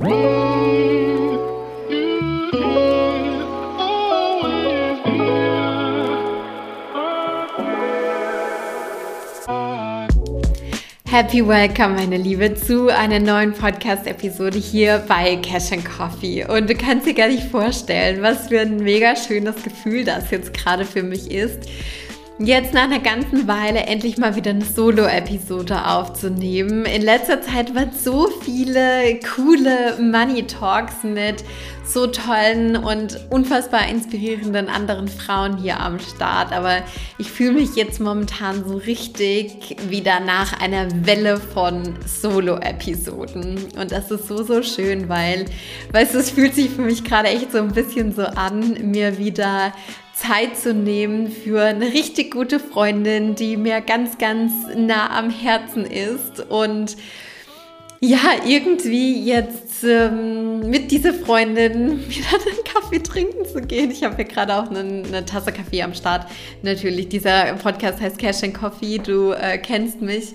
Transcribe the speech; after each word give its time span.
Happy 0.00 0.08
Welcome, 11.46 11.96
meine 11.96 12.16
Liebe, 12.16 12.54
zu 12.54 12.88
einer 12.88 13.18
neuen 13.18 13.52
Podcast-Episode 13.52 14.56
hier 14.56 15.04
bei 15.06 15.36
Cash 15.36 15.72
and 15.72 15.84
Coffee. 15.84 16.46
Und 16.46 16.70
du 16.70 16.74
kannst 16.74 17.06
dir 17.06 17.12
gar 17.12 17.28
nicht 17.28 17.50
vorstellen, 17.50 18.22
was 18.22 18.48
für 18.48 18.60
ein 18.60 18.78
mega 18.78 19.14
schönes 19.14 19.62
Gefühl 19.62 20.06
das 20.06 20.30
jetzt 20.30 20.54
gerade 20.54 20.86
für 20.86 21.02
mich 21.02 21.30
ist, 21.30 21.68
jetzt 22.46 22.72
nach 22.72 22.84
einer 22.84 23.00
ganzen 23.00 23.46
Weile 23.46 23.80
endlich 23.80 24.16
mal 24.16 24.34
wieder 24.34 24.50
eine 24.50 24.64
Solo-Episode 24.64 25.86
aufzunehmen. 25.86 26.86
In 26.86 27.02
letzter 27.02 27.42
Zeit 27.42 27.74
waren 27.74 27.92
so 27.92 28.28
viele 28.42 29.20
coole 29.34 29.98
Money 30.00 30.46
Talks 30.46 31.02
mit 31.02 31.44
so 31.84 32.06
tollen 32.06 32.76
und 32.76 33.20
unfassbar 33.30 33.88
inspirierenden 33.88 34.68
anderen 34.68 35.08
Frauen 35.08 35.58
hier 35.58 35.80
am 35.80 35.98
Start. 35.98 36.52
Aber 36.52 36.82
ich 37.18 37.30
fühle 37.30 37.52
mich 37.52 37.74
jetzt 37.74 38.00
momentan 38.00 38.64
so 38.66 38.76
richtig 38.76 39.76
wieder 39.90 40.20
nach 40.20 40.60
einer 40.60 40.88
Welle 41.04 41.36
von 41.36 41.94
Solo-Episoden. 42.06 43.58
Und 43.78 43.92
das 43.92 44.10
ist 44.10 44.28
so, 44.28 44.42
so 44.44 44.62
schön, 44.62 45.10
weil, 45.10 45.44
weißt 45.92 46.14
du, 46.14 46.18
es 46.18 46.30
fühlt 46.30 46.54
sich 46.54 46.70
für 46.70 46.82
mich 46.82 47.04
gerade 47.04 47.28
echt 47.28 47.52
so 47.52 47.58
ein 47.58 47.72
bisschen 47.72 48.14
so 48.14 48.22
an, 48.22 48.90
mir 48.90 49.18
wieder 49.18 49.72
Zeit 50.30 50.56
zu 50.56 50.72
nehmen 50.72 51.28
für 51.28 51.60
eine 51.60 51.86
richtig 51.86 52.30
gute 52.32 52.60
Freundin, 52.60 53.34
die 53.34 53.56
mir 53.56 53.80
ganz, 53.80 54.16
ganz 54.16 54.52
nah 54.76 55.10
am 55.18 55.28
Herzen 55.28 55.84
ist 55.84 56.38
und 56.48 56.96
ja, 57.98 58.18
irgendwie 58.46 59.24
jetzt 59.24 59.82
ähm, 59.82 60.70
mit 60.70 60.92
dieser 60.92 61.14
Freundin 61.14 61.98
wieder 62.08 62.28
einen 62.28 62.64
Kaffee 62.64 63.02
trinken 63.02 63.44
zu 63.44 63.60
gehen. 63.60 63.90
Ich 63.90 64.04
habe 64.04 64.14
hier 64.14 64.24
gerade 64.24 64.54
auch 64.54 64.70
eine, 64.70 64.78
eine, 64.78 65.24
Tasse 65.26 65.50
Kaffee 65.50 65.82
am 65.82 65.94
Start. 65.94 66.30
Natürlich, 66.62 67.08
dieser 67.08 67.52
Podcast 67.54 68.00
heißt 68.00 68.16
Cash 68.16 68.44
and 68.44 68.54
Coffee, 68.54 68.98
du 68.98 69.32
äh, 69.32 69.58
kennst 69.58 70.00
mich. 70.00 70.34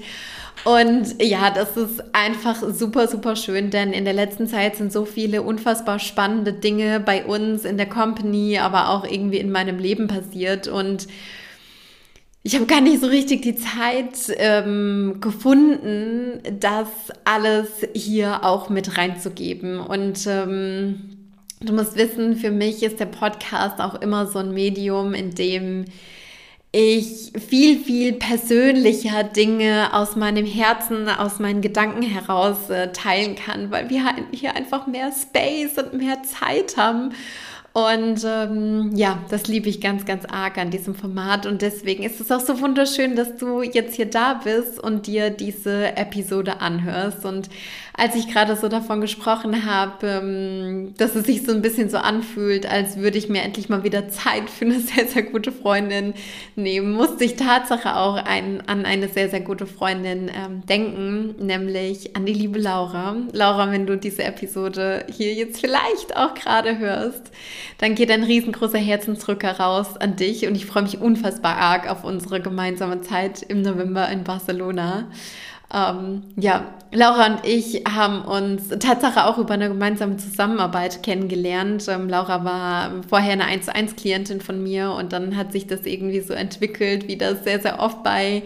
Und 0.66 1.22
ja, 1.22 1.52
das 1.52 1.78
ist 1.78 2.04
einfach 2.14 2.64
super, 2.74 3.08
super 3.08 3.36
schön, 3.36 3.70
denn 3.70 3.94
in 3.94 4.04
der 4.04 4.16
letzten 4.16 4.48
Zeit 4.48 4.76
sind 4.76 4.92
so 4.92 5.06
viele 5.06 5.44
unfassbar 5.44 6.00
spannende 6.00 6.54
Dinge 6.54 7.00
bei 7.00 7.24
uns 7.24 7.66
in 7.66 7.78
der 7.78 7.88
Company, 7.88 8.58
aber 8.58 8.90
auch 8.90 9.06
irgendwie 9.06 9.38
in 9.38 9.52
meinem 9.52 9.78
Leben 9.78 10.08
passiert. 10.08 10.68
Und 10.68 11.08
ich 12.42 12.56
habe 12.56 12.66
gar 12.66 12.82
nicht 12.82 13.00
so 13.00 13.06
richtig 13.06 13.44
die 13.44 13.56
Zeit 13.56 14.36
ähm, 14.38 15.18
gefunden, 15.22 16.42
das 16.60 16.88
alles 17.26 17.68
hier 17.94 18.44
auch 18.44 18.70
mit 18.70 18.98
reinzugeben. 18.98 19.80
Und 19.80 20.26
ähm, 20.26 21.30
du 21.62 21.74
musst 21.74 21.96
wissen, 21.96 22.38
für 22.38 22.50
mich 22.50 22.82
ist 22.82 23.00
der 23.00 23.06
Podcast 23.06 23.80
auch 23.80 24.02
immer 24.02 24.26
so 24.26 24.40
ein 24.40 24.52
Medium, 24.52 25.14
in 25.14 25.30
dem 25.30 25.86
ich 26.78 27.32
viel, 27.48 27.80
viel 27.80 28.14
persönlicher 28.14 29.24
Dinge 29.24 29.94
aus 29.94 30.18
meinem 30.18 30.46
Herzen, 30.46 31.08
aus 31.08 31.40
meinen 31.40 31.62
Gedanken 31.62 32.02
heraus 32.02 32.70
äh, 32.70 32.92
teilen 32.92 33.36
kann, 33.36 33.72
weil 33.72 33.90
wir 33.90 34.04
hier 34.32 34.56
einfach 34.56 34.86
mehr 34.86 35.12
Space 35.14 35.78
und 35.78 35.94
mehr 35.94 36.22
Zeit 36.24 36.76
haben 36.76 37.14
und 37.76 38.24
ähm, 38.24 38.92
ja, 38.96 39.20
das 39.28 39.48
liebe 39.48 39.68
ich 39.68 39.82
ganz, 39.82 40.06
ganz 40.06 40.24
arg 40.24 40.58
an 40.58 40.72
diesem 40.72 40.96
Format. 40.96 41.46
Und 41.46 41.62
deswegen 41.62 42.04
ist 42.04 42.22
es 42.22 42.32
auch 42.32 42.40
so 42.40 42.62
wunderschön, 42.62 43.18
dass 43.18 43.36
du 43.36 43.64
jetzt 43.64 43.96
hier 43.96 44.10
da 44.10 44.36
bist 44.36 44.80
und 44.80 45.08
dir 45.08 45.30
diese 45.30 45.98
Episode 45.98 46.62
anhörst. 46.62 47.26
Und 47.26 47.50
als 47.98 48.16
ich 48.16 48.28
gerade 48.28 48.56
so 48.56 48.68
davon 48.68 49.00
gesprochen 49.02 49.66
habe, 49.66 50.08
ähm, 50.08 50.94
dass 50.98 51.16
es 51.16 51.26
sich 51.26 51.44
so 51.44 51.52
ein 51.52 51.62
bisschen 51.62 51.90
so 51.90 51.98
anfühlt, 51.98 52.66
als 52.66 52.98
würde 52.98 53.18
ich 53.18 53.30
mir 53.30 53.42
endlich 53.42 53.70
mal 53.70 53.84
wieder 53.84 54.10
Zeit 54.10 54.50
für 54.50 54.66
eine 54.66 54.80
sehr, 54.80 55.08
sehr 55.08 55.24
gute 55.24 55.52
Freundin 55.52 56.14
nehmen, 56.56 56.94
musste 56.94 57.24
ich 57.24 57.36
Tatsache 57.36 57.96
auch 57.96 58.16
ein, 58.16 58.68
an 58.68 58.86
eine 58.86 59.08
sehr, 59.08 59.30
sehr 59.30 59.42
gute 59.42 59.66
Freundin 59.66 60.30
ähm, 60.30 60.66
denken, 60.66 61.36
nämlich 61.46 62.16
an 62.16 62.26
die 62.26 62.34
liebe 62.34 62.60
Laura. 62.60 63.16
Laura, 63.32 63.72
wenn 63.72 63.86
du 63.86 63.98
diese 63.98 64.24
Episode 64.24 65.06
hier 65.12 65.34
jetzt 65.34 65.62
vielleicht 65.62 66.18
auch 66.18 66.34
gerade 66.34 66.78
hörst, 66.78 67.32
dann 67.78 67.96
geht 67.96 68.12
ein 68.12 68.24
riesengroßer 68.24 68.78
Herzensdrücker 68.78 69.60
raus 69.60 69.98
an 69.98 70.16
dich 70.16 70.48
und 70.48 70.56
ich 70.56 70.66
freue 70.66 70.84
mich 70.84 71.00
unfassbar 71.00 71.58
arg 71.58 71.90
auf 71.90 72.04
unsere 72.04 72.42
gemeinsame 72.42 73.02
Zeit 73.02 73.42
im 73.42 73.62
November 73.62 74.10
in 74.10 74.24
Barcelona. 74.24 75.08
Ähm, 75.76 76.24
ja, 76.38 76.74
Laura 76.94 77.26
und 77.26 77.46
ich 77.46 77.84
haben 77.84 78.22
uns 78.22 78.70
Tatsache 78.70 79.26
auch 79.26 79.38
über 79.38 79.56
eine 79.56 79.68
gemeinsame 79.68 80.16
Zusammenarbeit 80.16 81.04
kennengelernt. 81.04 81.86
Ähm, 81.90 82.08
Laura 82.08 82.46
war 82.46 83.04
vorher 83.10 83.34
eine 83.34 83.44
1 83.44 83.66
zu 83.66 83.76
1 83.76 83.98
Klientin 83.98 84.40
von 84.40 84.64
mir 84.64 84.92
und 84.92 85.12
dann 85.12 85.36
hat 85.36 85.52
sich 85.52 85.68
das 85.68 85.86
irgendwie 85.86 86.22
so 86.22 86.34
entwickelt, 86.34 87.10
wie 87.10 87.18
das 87.18 87.44
sehr, 87.44 87.60
sehr 87.60 87.82
oft 87.82 88.04
bei 88.04 88.44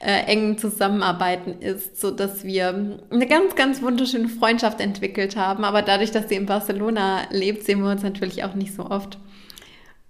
äh, 0.00 0.24
engen 0.26 0.58
Zusammenarbeiten 0.58 1.62
ist, 1.62 2.00
so 2.00 2.10
dass 2.10 2.42
wir 2.42 2.98
eine 3.10 3.26
ganz, 3.28 3.54
ganz 3.54 3.80
wunderschöne 3.80 4.28
Freundschaft 4.28 4.80
entwickelt 4.80 5.36
haben. 5.36 5.62
Aber 5.62 5.82
dadurch, 5.82 6.10
dass 6.10 6.28
sie 6.28 6.34
in 6.34 6.46
Barcelona 6.46 7.20
lebt, 7.30 7.64
sehen 7.64 7.80
wir 7.84 7.92
uns 7.92 8.02
natürlich 8.02 8.42
auch 8.42 8.54
nicht 8.54 8.74
so 8.74 8.86
oft. 8.86 9.18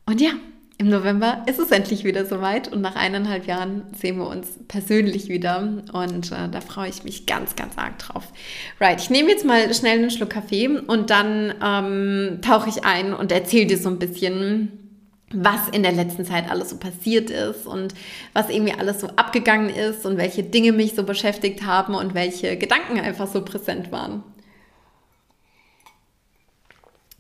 Und 0.07 0.23
ja, 0.23 0.31
im 0.83 0.89
November 0.89 1.45
ist 1.47 1.61
es 1.61 1.71
endlich 1.71 2.03
wieder 2.03 2.27
soweit 2.27 2.73
und 2.73 2.81
nach 2.81 2.97
eineinhalb 2.97 3.47
Jahren 3.47 3.85
sehen 3.97 4.19
wir 4.19 4.27
uns 4.27 4.49
persönlich 4.67 5.29
wieder 5.29 5.61
und 5.93 6.33
äh, 6.33 6.49
da 6.51 6.61
freue 6.61 6.89
ich 6.89 7.05
mich 7.05 7.25
ganz, 7.25 7.55
ganz 7.55 7.79
arg 7.79 8.01
drauf. 8.01 8.25
Right, 8.81 9.01
ich 9.01 9.09
nehme 9.09 9.31
jetzt 9.31 9.45
mal 9.45 9.73
schnell 9.73 10.01
einen 10.01 10.11
Schluck 10.11 10.31
Kaffee 10.31 10.67
und 10.67 11.11
dann 11.11 11.55
ähm, 11.65 12.41
tauche 12.43 12.69
ich 12.69 12.85
ein 12.85 13.15
und 13.15 13.31
erzähle 13.31 13.67
dir 13.67 13.79
so 13.79 13.91
ein 13.91 14.01
bisschen, 14.01 14.73
was 15.33 15.69
in 15.71 15.85
der 15.85 15.93
letzten 15.93 16.25
Zeit 16.25 16.51
alles 16.51 16.71
so 16.71 16.79
passiert 16.79 17.31
ist 17.31 17.65
und 17.65 17.95
was 18.33 18.51
irgendwie 18.51 18.75
alles 18.75 19.01
so 19.01 19.07
abgegangen 19.15 19.71
ist 19.71 20.05
und 20.05 20.19
welche 20.19 20.43
Dinge 20.43 20.73
mich 20.73 20.97
so 20.97 21.05
beschäftigt 21.05 21.65
haben 21.65 21.95
und 21.95 22.15
welche 22.15 22.57
Gedanken 22.57 22.99
einfach 22.99 23.29
so 23.29 23.45
präsent 23.45 23.93
waren. 23.93 24.25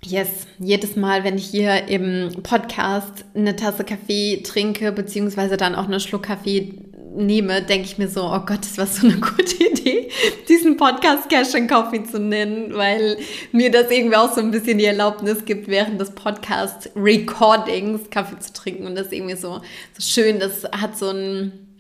Yes, 0.04 0.48
jedes 0.58 0.96
Mal, 0.96 1.22
wenn 1.22 1.36
ich 1.36 1.46
hier 1.46 1.88
im 1.88 2.42
Podcast 2.42 3.24
eine 3.34 3.54
Tasse 3.54 3.84
Kaffee 3.84 4.42
trinke, 4.42 4.90
beziehungsweise 4.90 5.56
dann 5.56 5.76
auch 5.76 5.84
einen 5.84 6.00
Schluck 6.00 6.24
Kaffee 6.24 6.74
nehme, 7.14 7.62
denke 7.62 7.86
ich 7.86 7.98
mir 7.98 8.08
so, 8.08 8.24
oh 8.24 8.41
Gott, 8.41 8.60
das 8.62 8.78
war 8.78 8.86
so 8.86 9.06
eine 9.06 9.16
gute 9.20 9.64
Idee, 9.64 10.08
diesen 10.48 10.76
Podcast 10.76 11.28
Cash 11.28 11.54
and 11.54 11.70
Coffee 11.70 12.02
zu 12.02 12.18
nennen, 12.18 12.74
weil 12.74 13.16
mir 13.52 13.70
das 13.70 13.92
irgendwie 13.92 14.16
auch 14.16 14.34
so 14.34 14.41
ein 14.41 14.50
bisschen 14.50 14.78
die 14.78 14.86
Erlaubnis 14.86 15.44
gibt, 15.44 15.68
während 15.68 16.00
des 16.00 16.10
Podcast 16.10 16.91
Recordings 16.96 18.10
Kaffee 18.10 18.41
zu 18.41 18.52
trinken. 18.52 18.86
Und 18.86 18.96
das 18.96 19.12
irgendwie 19.12 19.36
so, 19.36 19.60
so 19.96 20.00
schön, 20.00 20.41
das 20.41 20.64
hat 20.64 20.98
so 20.98 21.10
ein 21.10 21.72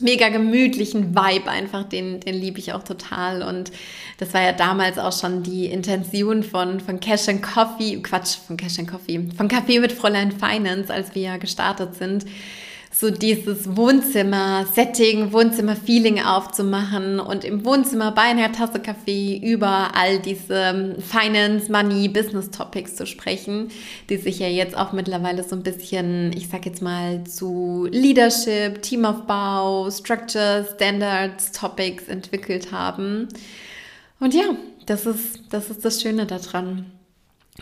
mega 0.00 0.28
gemütlichen 0.28 1.14
Vibe 1.14 1.50
einfach, 1.50 1.84
den, 1.84 2.20
den 2.20 2.34
liebe 2.34 2.58
ich 2.58 2.72
auch 2.72 2.82
total. 2.82 3.42
Und 3.42 3.72
das 4.18 4.34
war 4.34 4.42
ja 4.42 4.52
damals 4.52 4.98
auch 4.98 5.12
schon 5.12 5.42
die 5.42 5.66
Intention 5.66 6.42
von, 6.42 6.80
von 6.80 7.00
Cash 7.00 7.28
and 7.28 7.42
Coffee, 7.42 8.00
Quatsch, 8.02 8.36
von 8.46 8.56
Cash 8.56 8.78
and 8.78 8.90
Coffee, 8.90 9.28
von 9.36 9.48
Café 9.48 9.80
mit 9.80 9.92
Fräulein 9.92 10.32
Finance, 10.32 10.92
als 10.92 11.14
wir 11.14 11.22
ja 11.22 11.36
gestartet 11.36 11.94
sind 11.94 12.24
so 12.96 13.10
dieses 13.10 13.76
Wohnzimmer-Setting, 13.76 15.32
Wohnzimmer-Feeling 15.32 16.20
aufzumachen 16.22 17.18
und 17.18 17.42
im 17.42 17.64
Wohnzimmer 17.64 18.12
bei 18.12 18.22
einer 18.22 18.52
Tasse 18.52 18.78
Kaffee 18.78 19.36
über 19.36 19.90
all 19.96 20.20
diese 20.20 20.54
ähm, 20.54 20.94
Finance, 21.00 21.72
Money, 21.72 22.08
Business 22.08 22.50
Topics 22.50 22.94
zu 22.94 23.04
sprechen, 23.04 23.72
die 24.08 24.16
sich 24.16 24.38
ja 24.38 24.46
jetzt 24.46 24.76
auch 24.76 24.92
mittlerweile 24.92 25.42
so 25.42 25.56
ein 25.56 25.64
bisschen, 25.64 26.32
ich 26.36 26.48
sag 26.48 26.66
jetzt 26.66 26.82
mal, 26.82 27.24
zu 27.24 27.88
Leadership, 27.90 28.80
Teamaufbau, 28.82 29.90
Structure, 29.90 30.64
Standards, 30.76 31.50
Topics 31.50 32.06
entwickelt 32.06 32.70
haben. 32.70 33.26
Und 34.20 34.34
ja, 34.34 34.54
das 34.86 35.04
ist, 35.04 35.40
das 35.50 35.68
ist 35.68 35.84
das 35.84 36.00
Schöne 36.00 36.26
daran. 36.26 36.92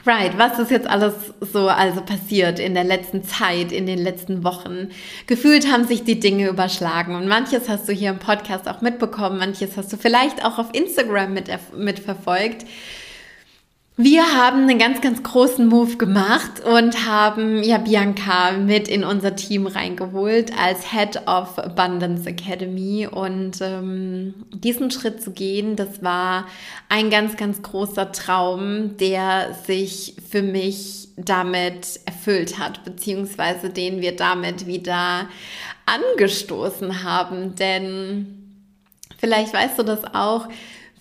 Right, 0.06 0.36
was 0.38 0.58
ist 0.58 0.70
jetzt 0.70 0.88
alles 0.88 1.12
so 1.40 1.68
also 1.68 2.00
passiert 2.00 2.58
in 2.58 2.72
der 2.72 2.82
letzten 2.82 3.24
Zeit, 3.24 3.70
in 3.72 3.84
den 3.84 3.98
letzten 3.98 4.42
Wochen? 4.42 4.88
Gefühlt 5.26 5.70
haben 5.70 5.86
sich 5.86 6.02
die 6.02 6.18
Dinge 6.18 6.48
überschlagen 6.48 7.14
und 7.14 7.28
manches 7.28 7.68
hast 7.68 7.88
du 7.88 7.92
hier 7.92 8.08
im 8.08 8.18
Podcast 8.18 8.68
auch 8.68 8.80
mitbekommen, 8.80 9.38
manches 9.38 9.76
hast 9.76 9.92
du 9.92 9.98
vielleicht 9.98 10.44
auch 10.46 10.58
auf 10.58 10.68
Instagram 10.72 11.34
mit, 11.34 11.50
mitverfolgt. 11.76 12.64
Wir 13.98 14.22
haben 14.22 14.62
einen 14.62 14.78
ganz, 14.78 15.02
ganz 15.02 15.22
großen 15.22 15.66
Move 15.68 15.98
gemacht 15.98 16.64
und 16.64 17.06
haben 17.06 17.62
ja 17.62 17.76
Bianca 17.76 18.52
mit 18.52 18.88
in 18.88 19.04
unser 19.04 19.36
Team 19.36 19.66
reingeholt 19.66 20.50
als 20.58 20.90
Head 20.92 21.28
of 21.28 21.58
Abundance 21.58 22.26
Academy. 22.26 23.06
Und 23.06 23.60
ähm, 23.60 24.32
diesen 24.50 24.90
Schritt 24.90 25.22
zu 25.22 25.32
gehen, 25.32 25.76
das 25.76 26.02
war 26.02 26.46
ein 26.88 27.10
ganz, 27.10 27.36
ganz 27.36 27.60
großer 27.60 28.12
Traum, 28.12 28.96
der 28.96 29.52
sich 29.66 30.16
für 30.30 30.40
mich 30.40 31.08
damit 31.18 32.00
erfüllt 32.06 32.58
hat, 32.58 32.84
beziehungsweise 32.84 33.68
den 33.68 34.00
wir 34.00 34.16
damit 34.16 34.66
wieder 34.66 35.28
angestoßen 35.84 37.04
haben. 37.04 37.56
Denn 37.56 38.54
vielleicht 39.18 39.52
weißt 39.52 39.78
du 39.78 39.82
das 39.82 40.02
auch, 40.14 40.48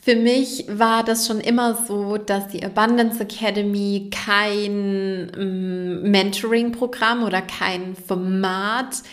für 0.04 0.16
mich 0.16 0.66
war 0.68 1.04
das 1.04 1.28
schon 1.28 1.40
immer 1.40 1.76
so, 1.88 2.18
dass 2.18 2.48
die 2.48 2.66
Abundance 2.66 3.22
Academy 3.22 4.10
kein 4.10 5.32
ähm, 5.38 6.02
Mentoring-Programm 6.10 7.24
oder 7.24 7.44
kein 7.44 7.96
Format 7.96 9.04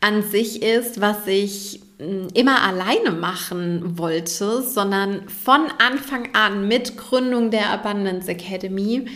an 0.00 0.22
sich 0.22 0.62
ist, 0.62 1.00
was 1.00 1.26
ich 1.26 1.80
ähm, 1.98 2.28
immer 2.32 2.62
alleine 2.62 3.10
machen 3.10 3.98
wollte, 3.98 4.62
sondern 4.62 5.28
von 5.28 5.62
Anfang 5.78 6.28
an 6.32 6.68
mit 6.68 6.96
Gründung 6.96 7.50
der 7.50 7.70
Abundance 7.70 8.30
Academy 8.30 9.06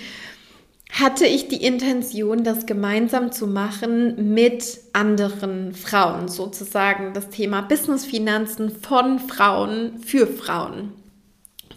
hatte 0.92 1.24
ich 1.24 1.46
die 1.46 1.64
Intention, 1.64 2.42
das 2.42 2.66
gemeinsam 2.66 3.30
zu 3.30 3.46
machen 3.46 4.34
mit 4.34 4.80
anderen 4.92 5.74
Frauen, 5.74 6.26
sozusagen 6.26 7.14
das 7.14 7.28
Thema 7.28 7.60
Business-Finanzen 7.60 8.70
von 8.70 9.20
Frauen 9.20 10.00
für 10.00 10.26
Frauen 10.26 10.99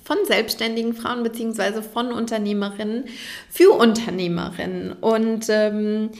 von 0.03 0.17
selbstständigen 0.25 0.93
Frauen 0.93 1.23
beziehungsweise 1.23 1.81
von 1.81 2.11
Unternehmerinnen 2.11 3.05
für 3.49 3.71
Unternehmerinnen. 3.71 4.93
Und 4.93 5.45
ähm, 5.49 6.11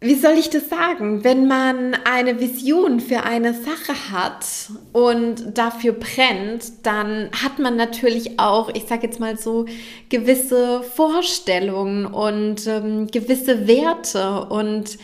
wie 0.00 0.14
soll 0.14 0.34
ich 0.34 0.48
das 0.48 0.68
sagen? 0.68 1.24
Wenn 1.24 1.48
man 1.48 1.96
eine 2.04 2.38
Vision 2.38 3.00
für 3.00 3.24
eine 3.24 3.52
Sache 3.52 4.12
hat 4.12 4.46
und 4.92 5.58
dafür 5.58 5.92
brennt, 5.92 6.86
dann 6.86 7.30
hat 7.32 7.58
man 7.58 7.74
natürlich 7.74 8.38
auch, 8.38 8.68
ich 8.68 8.84
sage 8.84 9.08
jetzt 9.08 9.18
mal 9.18 9.36
so, 9.36 9.66
gewisse 10.08 10.84
Vorstellungen 10.84 12.06
und 12.06 12.64
ähm, 12.68 13.08
gewisse 13.08 13.66
Werte 13.66 14.44
und 14.44 14.98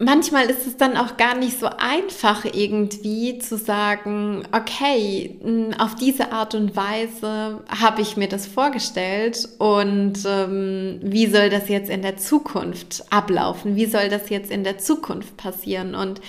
manchmal 0.00 0.48
ist 0.50 0.66
es 0.66 0.76
dann 0.76 0.96
auch 0.96 1.16
gar 1.16 1.36
nicht 1.36 1.60
so 1.60 1.66
einfach 1.66 2.44
irgendwie 2.44 3.38
zu 3.38 3.56
sagen, 3.56 4.42
okay, 4.50 5.38
auf 5.78 5.94
diese 5.94 6.32
Art 6.32 6.54
und 6.54 6.74
Weise 6.74 7.62
habe 7.68 8.00
ich 8.00 8.16
mir 8.16 8.28
das 8.28 8.46
vorgestellt 8.46 9.48
und 9.58 10.14
ähm, 10.26 11.00
wie 11.02 11.26
soll 11.26 11.50
das 11.50 11.68
jetzt 11.68 11.90
in 11.90 12.02
der 12.02 12.16
Zukunft 12.16 13.04
ablaufen? 13.10 13.76
Wie 13.76 13.86
soll 13.86 14.08
das 14.08 14.30
jetzt 14.30 14.50
in 14.50 14.64
der 14.64 14.78
Zukunft 14.78 15.36
passieren? 15.36 15.94
Und 15.94 16.20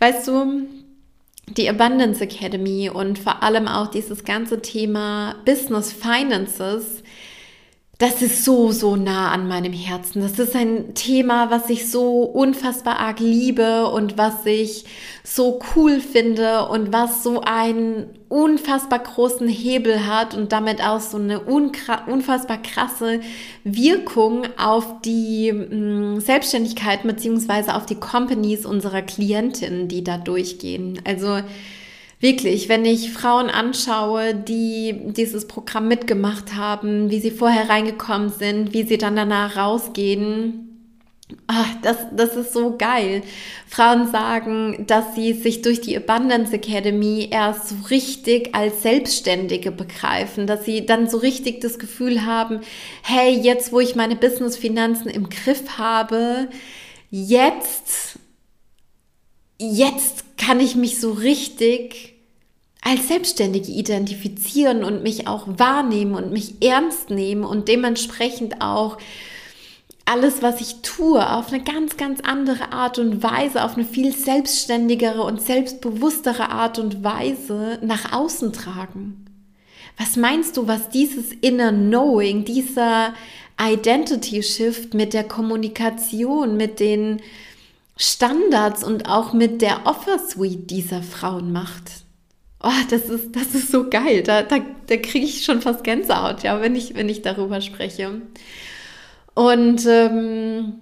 weißt 0.00 0.26
du, 0.26 0.66
die 1.56 1.68
Abundance 1.68 2.22
Academy 2.22 2.90
und 2.90 3.18
vor 3.18 3.42
allem 3.42 3.68
auch 3.68 3.88
dieses 3.88 4.24
ganze 4.24 4.60
Thema 4.60 5.36
Business 5.44 5.92
Finances 5.92 6.99
das 8.00 8.22
ist 8.22 8.46
so, 8.46 8.72
so 8.72 8.96
nah 8.96 9.30
an 9.30 9.46
meinem 9.46 9.74
Herzen. 9.74 10.22
Das 10.22 10.38
ist 10.38 10.56
ein 10.56 10.94
Thema, 10.94 11.50
was 11.50 11.68
ich 11.68 11.90
so 11.90 12.22
unfassbar 12.22 12.98
arg 12.98 13.20
liebe 13.20 13.88
und 13.88 14.16
was 14.16 14.46
ich 14.46 14.86
so 15.22 15.60
cool 15.76 16.00
finde 16.00 16.66
und 16.68 16.94
was 16.94 17.22
so 17.22 17.42
einen 17.42 18.06
unfassbar 18.30 19.00
großen 19.00 19.48
Hebel 19.48 20.06
hat 20.06 20.34
und 20.34 20.50
damit 20.50 20.82
auch 20.82 21.00
so 21.00 21.18
eine 21.18 21.40
unfassbar 21.40 22.62
krasse 22.62 23.20
Wirkung 23.64 24.46
auf 24.56 25.02
die 25.02 25.52
mm, 25.52 26.20
Selbstständigkeit 26.20 27.02
beziehungsweise 27.02 27.74
auf 27.74 27.84
die 27.84 27.96
Companies 27.96 28.64
unserer 28.64 29.02
Klientinnen, 29.02 29.88
die 29.88 30.02
da 30.02 30.16
durchgehen. 30.16 31.02
Also 31.04 31.40
Wirklich, 32.20 32.68
wenn 32.68 32.84
ich 32.84 33.12
Frauen 33.12 33.48
anschaue, 33.48 34.34
die 34.34 34.94
dieses 35.16 35.48
Programm 35.48 35.88
mitgemacht 35.88 36.54
haben, 36.54 37.10
wie 37.10 37.18
sie 37.18 37.30
vorher 37.30 37.70
reingekommen 37.70 38.28
sind, 38.28 38.74
wie 38.74 38.82
sie 38.82 38.98
dann 38.98 39.16
danach 39.16 39.56
rausgehen, 39.56 40.66
Ach, 41.46 41.68
das, 41.82 41.96
das 42.12 42.36
ist 42.36 42.52
so 42.52 42.76
geil. 42.76 43.22
Frauen 43.66 44.10
sagen, 44.10 44.84
dass 44.86 45.14
sie 45.14 45.32
sich 45.32 45.62
durch 45.62 45.80
die 45.80 45.96
Abundance 45.96 46.52
Academy 46.52 47.28
erst 47.30 47.68
so 47.68 47.76
richtig 47.88 48.54
als 48.54 48.82
Selbstständige 48.82 49.70
begreifen, 49.70 50.46
dass 50.46 50.64
sie 50.64 50.86
dann 50.86 51.08
so 51.08 51.18
richtig 51.18 51.60
das 51.60 51.78
Gefühl 51.78 52.24
haben, 52.24 52.60
hey, 53.02 53.32
jetzt 53.32 53.72
wo 53.72 53.80
ich 53.80 53.94
meine 53.94 54.16
Business-Finanzen 54.16 55.08
im 55.08 55.28
Griff 55.28 55.78
habe, 55.78 56.48
jetzt, 57.10 58.18
jetzt 59.58 60.36
kann 60.36 60.60
ich 60.60 60.74
mich 60.74 61.00
so 61.00 61.12
richtig 61.12 62.09
als 62.82 63.08
Selbstständige 63.08 63.70
identifizieren 63.70 64.84
und 64.84 65.02
mich 65.02 65.26
auch 65.26 65.46
wahrnehmen 65.46 66.14
und 66.14 66.32
mich 66.32 66.62
ernst 66.62 67.10
nehmen 67.10 67.44
und 67.44 67.68
dementsprechend 67.68 68.62
auch 68.62 68.96
alles, 70.06 70.42
was 70.42 70.60
ich 70.60 70.82
tue, 70.82 71.30
auf 71.30 71.52
eine 71.52 71.62
ganz, 71.62 71.96
ganz 71.96 72.20
andere 72.20 72.72
Art 72.72 72.98
und 72.98 73.22
Weise, 73.22 73.62
auf 73.62 73.76
eine 73.76 73.84
viel 73.84 74.12
selbstständigere 74.12 75.22
und 75.22 75.40
selbstbewusstere 75.40 76.50
Art 76.50 76.78
und 76.78 77.04
Weise 77.04 77.78
nach 77.82 78.12
außen 78.12 78.52
tragen. 78.52 79.26
Was 79.96 80.16
meinst 80.16 80.56
du, 80.56 80.66
was 80.66 80.88
dieses 80.88 81.32
Inner 81.32 81.72
Knowing, 81.72 82.44
dieser 82.44 83.14
Identity 83.60 84.42
Shift 84.42 84.94
mit 84.94 85.12
der 85.12 85.24
Kommunikation, 85.24 86.56
mit 86.56 86.80
den 86.80 87.20
Standards 87.96 88.82
und 88.82 89.06
auch 89.08 89.34
mit 89.34 89.60
der 89.60 89.86
Offer 89.86 90.18
Suite 90.18 90.70
dieser 90.70 91.02
Frauen 91.02 91.52
macht? 91.52 92.02
Oh, 92.62 92.70
das 92.90 93.08
ist, 93.08 93.34
das 93.34 93.54
ist 93.54 93.72
so 93.72 93.88
geil. 93.88 94.22
Da, 94.22 94.42
da, 94.42 94.58
da 94.86 94.96
kriege 94.96 95.24
ich 95.24 95.44
schon 95.44 95.62
fast 95.62 95.82
Gänsehaut, 95.82 96.42
ja, 96.42 96.60
wenn 96.60 96.76
ich, 96.76 96.94
wenn 96.94 97.08
ich 97.08 97.22
darüber 97.22 97.60
spreche. 97.62 98.20
Und 99.34 99.86
ähm, 99.86 100.74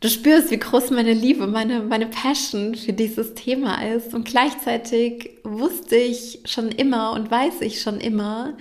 du 0.00 0.10
spürst, 0.10 0.50
wie 0.50 0.58
groß 0.58 0.90
meine 0.90 1.14
Liebe, 1.14 1.46
meine, 1.46 1.80
meine 1.80 2.06
Passion 2.06 2.74
für 2.74 2.92
dieses 2.92 3.32
Thema 3.34 3.82
ist. 3.82 4.12
Und 4.12 4.26
gleichzeitig 4.26 5.38
wusste 5.42 5.96
ich 5.96 6.40
schon 6.44 6.68
immer 6.68 7.12
und 7.12 7.30
weiß 7.30 7.62
ich 7.62 7.80
schon 7.80 7.98
immer, 8.00 8.54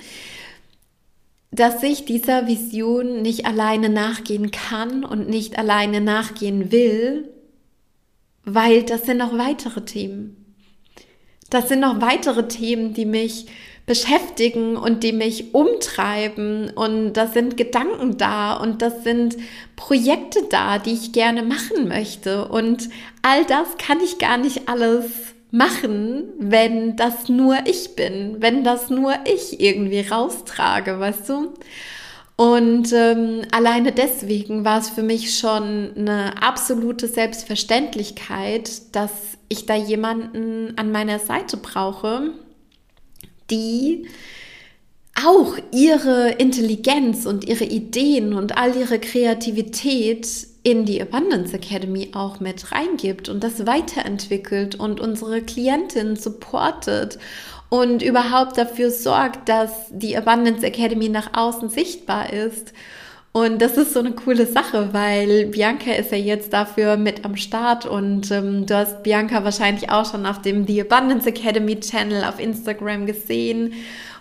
dass 1.51 1.83
ich 1.83 2.05
dieser 2.05 2.47
Vision 2.47 3.21
nicht 3.21 3.45
alleine 3.45 3.89
nachgehen 3.89 4.49
kann 4.51 5.03
und 5.03 5.27
nicht 5.27 5.57
alleine 5.59 5.99
nachgehen 5.99 6.71
will, 6.71 7.29
weil 8.45 8.83
das 8.83 9.05
sind 9.05 9.17
noch 9.17 9.37
weitere 9.37 9.83
Themen. 9.83 10.42
Das 11.53 11.69
sind 11.69 11.81
noch 11.81 12.01
weitere 12.01 12.47
Themen, 12.47 12.95
die 12.95 13.05
mich 13.05 13.45
beschäftigen 13.85 14.75
und 14.75 15.03
die 15.03 15.11
mich 15.11 15.53
umtreiben 15.53 16.71
und 16.73 17.13
das 17.13 17.33
sind 17.33 17.57
Gedanken 17.57 18.17
da 18.17 18.55
und 18.55 18.81
das 18.81 19.03
sind 19.03 19.37
Projekte 19.75 20.39
da, 20.49 20.79
die 20.79 20.93
ich 20.93 21.11
gerne 21.11 21.43
machen 21.43 21.89
möchte 21.89 22.47
und 22.47 22.89
all 23.21 23.45
das 23.45 23.77
kann 23.77 23.99
ich 23.99 24.17
gar 24.17 24.37
nicht 24.37 24.67
alles 24.67 25.05
machen, 25.51 26.23
wenn 26.39 26.95
das 26.95 27.29
nur 27.29 27.57
ich 27.65 27.95
bin, 27.95 28.37
wenn 28.39 28.63
das 28.63 28.89
nur 28.89 29.13
ich 29.25 29.59
irgendwie 29.59 30.01
raustrage, 30.01 30.99
weißt 30.99 31.29
du? 31.29 31.53
Und 32.35 32.91
ähm, 32.93 33.43
alleine 33.51 33.91
deswegen 33.91 34.65
war 34.65 34.79
es 34.79 34.89
für 34.89 35.03
mich 35.03 35.37
schon 35.37 35.91
eine 35.95 36.41
absolute 36.41 37.07
Selbstverständlichkeit, 37.07 38.95
dass 38.95 39.11
ich 39.49 39.65
da 39.67 39.75
jemanden 39.75 40.73
an 40.77 40.91
meiner 40.91 41.19
Seite 41.19 41.57
brauche, 41.57 42.31
die 43.51 44.07
auch 45.23 45.57
ihre 45.71 46.31
Intelligenz 46.31 47.27
und 47.27 47.45
ihre 47.47 47.65
Ideen 47.65 48.33
und 48.33 48.57
all 48.57 48.75
ihre 48.75 48.97
Kreativität 48.97 50.27
in 50.63 50.85
die 50.85 51.01
Abundance 51.01 51.53
Academy 51.53 52.11
auch 52.13 52.39
mit 52.39 52.71
reingibt 52.71 53.29
und 53.29 53.43
das 53.43 53.67
weiterentwickelt 53.67 54.75
und 54.75 54.99
unsere 54.99 55.41
Klientin 55.41 56.15
supportet 56.15 57.19
und 57.73 58.03
überhaupt 58.03 58.57
dafür 58.57 58.91
sorgt, 58.91 59.49
dass 59.49 59.71
die 59.89 60.15
Abundance 60.15 60.63
Academy 60.63 61.09
nach 61.09 61.31
außen 61.33 61.69
sichtbar 61.69 62.31
ist 62.31 62.71
und 63.33 63.63
das 63.63 63.77
ist 63.77 63.93
so 63.93 63.99
eine 63.99 64.11
coole 64.11 64.45
Sache, 64.45 64.89
weil 64.93 65.47
Bianca 65.47 65.91
ist 65.91 66.11
ja 66.11 66.19
jetzt 66.19 66.53
dafür 66.53 66.97
mit 66.97 67.25
am 67.25 67.35
Start 67.35 67.87
und 67.87 68.29
ähm, 68.29 68.67
du 68.67 68.77
hast 68.77 69.01
Bianca 69.01 69.43
wahrscheinlich 69.43 69.89
auch 69.89 70.09
schon 70.09 70.27
auf 70.27 70.43
dem 70.43 70.67
The 70.67 70.81
Abundance 70.81 71.27
Academy 71.27 71.79
Channel 71.79 72.25
auf 72.25 72.39
Instagram 72.39 73.07
gesehen 73.07 73.73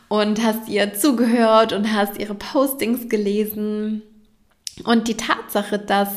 und 0.08 0.42
hast 0.42 0.66
ihr 0.66 0.94
zugehört 0.94 1.74
und 1.74 1.92
hast 1.92 2.18
ihre 2.18 2.34
Postings 2.34 3.10
gelesen. 3.10 4.00
Und 4.84 5.08
die 5.08 5.18
Tatsache, 5.18 5.78
dass 5.78 6.08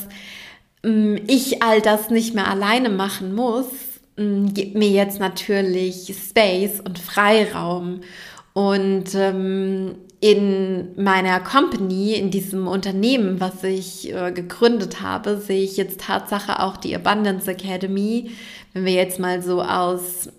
ähm, 0.81 1.19
ich 1.27 1.61
all 1.61 1.81
das 1.81 2.09
nicht 2.09 2.33
mehr 2.33 2.47
alleine 2.47 2.87
machen 2.87 3.35
muss, 3.35 3.67
gibt 4.17 4.75
mir 4.75 4.89
jetzt 4.89 5.19
natürlich 5.19 6.15
Space 6.15 6.79
und 6.79 6.99
Freiraum. 6.99 8.01
Und 8.53 9.13
ähm, 9.15 9.95
in 10.21 10.95
meiner 10.95 11.39
Company, 11.41 12.13
in 12.13 12.31
diesem 12.31 12.67
Unternehmen, 12.67 13.41
was 13.41 13.63
ich 13.63 14.13
äh, 14.13 14.31
gegründet 14.31 15.01
habe, 15.01 15.37
sehe 15.37 15.63
ich 15.63 15.75
jetzt 15.77 16.01
Tatsache 16.01 16.61
auch 16.61 16.77
die 16.77 16.95
Abundance 16.95 17.51
Academy. 17.51 18.31
Wenn 18.73 18.85
wir 18.85 18.93
jetzt 18.93 19.19
mal 19.19 19.41
so 19.41 19.61
aus 19.61 20.29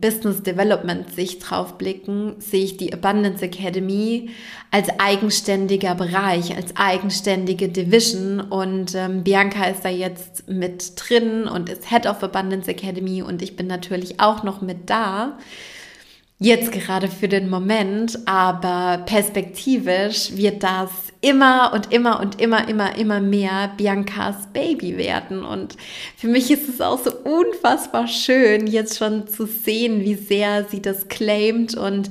Business 0.00 0.42
Development 0.42 1.12
Sicht 1.12 1.48
drauf 1.48 1.78
blicken, 1.78 2.34
sehe 2.38 2.64
ich 2.64 2.76
die 2.76 2.92
Abundance 2.92 3.44
Academy 3.44 4.30
als 4.70 4.88
eigenständiger 4.98 5.94
Bereich, 5.94 6.56
als 6.56 6.76
eigenständige 6.76 7.68
Division 7.68 8.40
und 8.40 8.94
ähm, 8.94 9.24
Bianca 9.24 9.64
ist 9.64 9.84
da 9.84 9.88
jetzt 9.88 10.48
mit 10.48 10.92
drin 10.96 11.48
und 11.48 11.68
ist 11.68 11.88
Head 11.90 12.06
of 12.06 12.22
Abundance 12.22 12.70
Academy 12.70 13.22
und 13.22 13.42
ich 13.42 13.56
bin 13.56 13.66
natürlich 13.66 14.20
auch 14.20 14.42
noch 14.42 14.60
mit 14.60 14.90
da. 14.90 15.38
Jetzt 16.42 16.72
gerade 16.72 17.08
für 17.08 17.28
den 17.28 17.50
Moment, 17.50 18.18
aber 18.24 19.02
perspektivisch 19.04 20.34
wird 20.36 20.62
das 20.62 20.90
immer 21.20 21.72
und 21.74 21.92
immer 21.92 22.18
und 22.18 22.40
immer, 22.40 22.66
immer, 22.66 22.96
immer 22.96 23.20
mehr 23.20 23.70
Biancas 23.76 24.48
Baby 24.54 24.96
werden. 24.96 25.44
Und 25.44 25.76
für 26.16 26.28
mich 26.28 26.50
ist 26.50 26.66
es 26.66 26.80
auch 26.80 26.98
so 26.98 27.12
unfassbar 27.12 28.08
schön, 28.08 28.66
jetzt 28.66 28.96
schon 28.96 29.28
zu 29.28 29.44
sehen, 29.44 30.00
wie 30.00 30.14
sehr 30.14 30.64
sie 30.64 30.80
das 30.80 31.08
claimt 31.08 31.74
und 31.74 32.08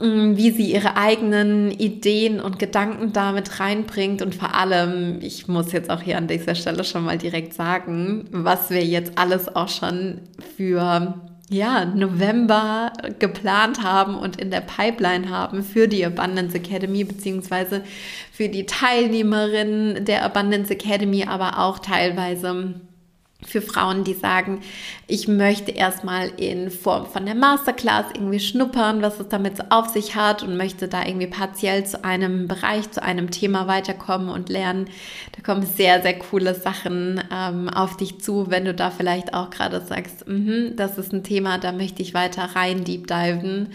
mm, 0.00 0.36
wie 0.36 0.50
sie 0.50 0.72
ihre 0.72 0.96
eigenen 0.96 1.70
Ideen 1.70 2.40
und 2.40 2.58
Gedanken 2.58 3.12
damit 3.12 3.60
reinbringt 3.60 4.20
und 4.20 4.34
vor 4.34 4.56
allem, 4.56 5.20
ich 5.22 5.46
muss 5.46 5.70
jetzt 5.70 5.90
auch 5.90 6.02
hier 6.02 6.18
an 6.18 6.26
dieser 6.26 6.56
Stelle 6.56 6.82
schon 6.82 7.04
mal 7.04 7.18
direkt 7.18 7.54
sagen, 7.54 8.24
was 8.32 8.70
wir 8.70 8.84
jetzt 8.84 9.12
alles 9.16 9.54
auch 9.54 9.68
schon 9.68 10.22
für 10.56 11.14
ja, 11.50 11.84
November 11.86 12.92
geplant 13.18 13.82
haben 13.82 14.16
und 14.16 14.40
in 14.40 14.50
der 14.50 14.60
Pipeline 14.60 15.30
haben 15.30 15.62
für 15.62 15.88
die 15.88 16.04
Abundance 16.04 16.56
Academy, 16.56 17.04
beziehungsweise 17.04 17.82
für 18.32 18.48
die 18.48 18.66
Teilnehmerinnen 18.66 20.04
der 20.04 20.24
Abundance 20.24 20.72
Academy, 20.72 21.24
aber 21.24 21.58
auch 21.58 21.78
teilweise 21.78 22.74
für 23.46 23.62
Frauen, 23.62 24.02
die 24.02 24.14
sagen, 24.14 24.62
ich 25.06 25.28
möchte 25.28 25.70
erstmal 25.70 26.28
in 26.38 26.72
Form 26.72 27.06
von 27.06 27.24
der 27.24 27.36
Masterclass 27.36 28.06
irgendwie 28.12 28.40
schnuppern, 28.40 29.00
was 29.00 29.20
es 29.20 29.28
damit 29.28 29.56
so 29.56 29.62
auf 29.70 29.88
sich 29.88 30.16
hat 30.16 30.42
und 30.42 30.56
möchte 30.56 30.88
da 30.88 31.06
irgendwie 31.06 31.28
partiell 31.28 31.86
zu 31.86 32.04
einem 32.04 32.48
Bereich, 32.48 32.90
zu 32.90 33.00
einem 33.00 33.30
Thema 33.30 33.68
weiterkommen 33.68 34.28
und 34.28 34.48
lernen. 34.48 34.90
Da 35.36 35.42
kommen 35.42 35.64
sehr, 35.64 36.02
sehr 36.02 36.18
coole 36.18 36.54
Sachen 36.54 37.22
ähm, 37.32 37.68
auf 37.68 37.96
dich 37.96 38.20
zu, 38.20 38.50
wenn 38.50 38.64
du 38.64 38.74
da 38.74 38.90
vielleicht 38.90 39.32
auch 39.34 39.50
gerade 39.50 39.80
sagst, 39.80 40.26
mm 40.26 40.76
das 40.76 40.98
ist 40.98 41.12
ein 41.12 41.22
Thema, 41.22 41.58
da 41.58 41.72
möchte 41.72 42.02
ich 42.02 42.14
weiter 42.14 42.42
rein 42.54 42.84
deep 42.84 43.06
diven. 43.06 43.68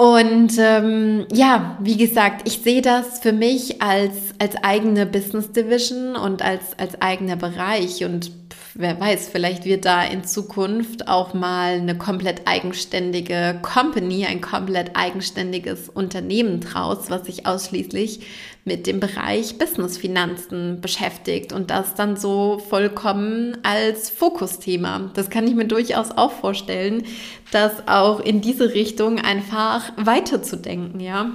Und 0.00 0.52
ähm, 0.58 1.26
ja, 1.32 1.76
wie 1.80 1.96
gesagt, 1.96 2.46
ich 2.46 2.60
sehe 2.60 2.82
das 2.82 3.18
für 3.18 3.32
mich 3.32 3.82
als, 3.82 4.14
als 4.38 4.54
eigene 4.62 5.06
Business 5.06 5.50
Division 5.50 6.14
und 6.14 6.40
als, 6.40 6.78
als 6.78 7.02
eigener 7.02 7.34
Bereich. 7.34 8.04
Und 8.04 8.30
wer 8.78 8.98
weiß, 8.98 9.28
vielleicht 9.28 9.64
wird 9.64 9.84
da 9.84 10.04
in 10.04 10.22
Zukunft 10.22 11.08
auch 11.08 11.34
mal 11.34 11.72
eine 11.72 11.98
komplett 11.98 12.42
eigenständige 12.46 13.58
Company, 13.60 14.24
ein 14.24 14.40
komplett 14.40 14.92
eigenständiges 14.94 15.88
Unternehmen 15.88 16.60
draus, 16.60 17.10
was 17.10 17.26
sich 17.26 17.44
ausschließlich 17.44 18.20
mit 18.64 18.86
dem 18.86 19.00
Bereich 19.00 19.58
Business-Finanzen 19.58 20.80
beschäftigt 20.80 21.52
und 21.52 21.70
das 21.70 21.94
dann 21.94 22.16
so 22.16 22.60
vollkommen 22.68 23.58
als 23.64 24.10
Fokusthema. 24.10 25.10
Das 25.14 25.28
kann 25.28 25.48
ich 25.48 25.56
mir 25.56 25.66
durchaus 25.66 26.12
auch 26.12 26.32
vorstellen, 26.32 27.02
das 27.50 27.88
auch 27.88 28.20
in 28.20 28.40
diese 28.40 28.74
Richtung 28.74 29.18
einfach 29.18 29.90
weiterzudenken, 29.96 31.00
ja. 31.00 31.32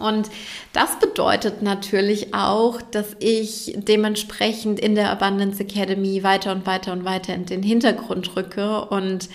Und 0.00 0.30
das 0.72 0.98
bedeutet 0.98 1.62
natürlich 1.62 2.34
auch, 2.34 2.80
dass 2.82 3.16
ich 3.18 3.74
dementsprechend 3.76 4.80
in 4.80 4.94
der 4.94 5.10
Abundance 5.10 5.62
Academy 5.62 6.22
weiter 6.22 6.52
und 6.52 6.66
weiter 6.66 6.92
und 6.92 7.04
weiter 7.04 7.34
in 7.34 7.46
den 7.46 7.62
Hintergrund 7.62 8.36
rücke. 8.36 8.84
Und 8.86 9.28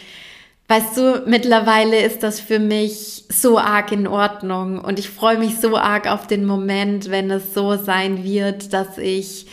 Weißt 0.68 0.98
du, 0.98 1.22
mittlerweile 1.28 2.02
ist 2.02 2.24
das 2.24 2.40
für 2.40 2.58
mich 2.58 3.26
so 3.30 3.60
arg 3.60 3.92
in 3.92 4.08
Ordnung. 4.08 4.80
Und 4.80 4.98
ich 4.98 5.12
freue 5.12 5.38
mich 5.38 5.60
so 5.60 5.78
arg 5.78 6.12
auf 6.12 6.26
den 6.26 6.44
Moment, 6.44 7.12
wenn 7.12 7.30
es 7.30 7.54
so 7.54 7.78
sein 7.78 8.24
wird, 8.24 8.74
dass 8.74 8.98
ich 8.98 9.46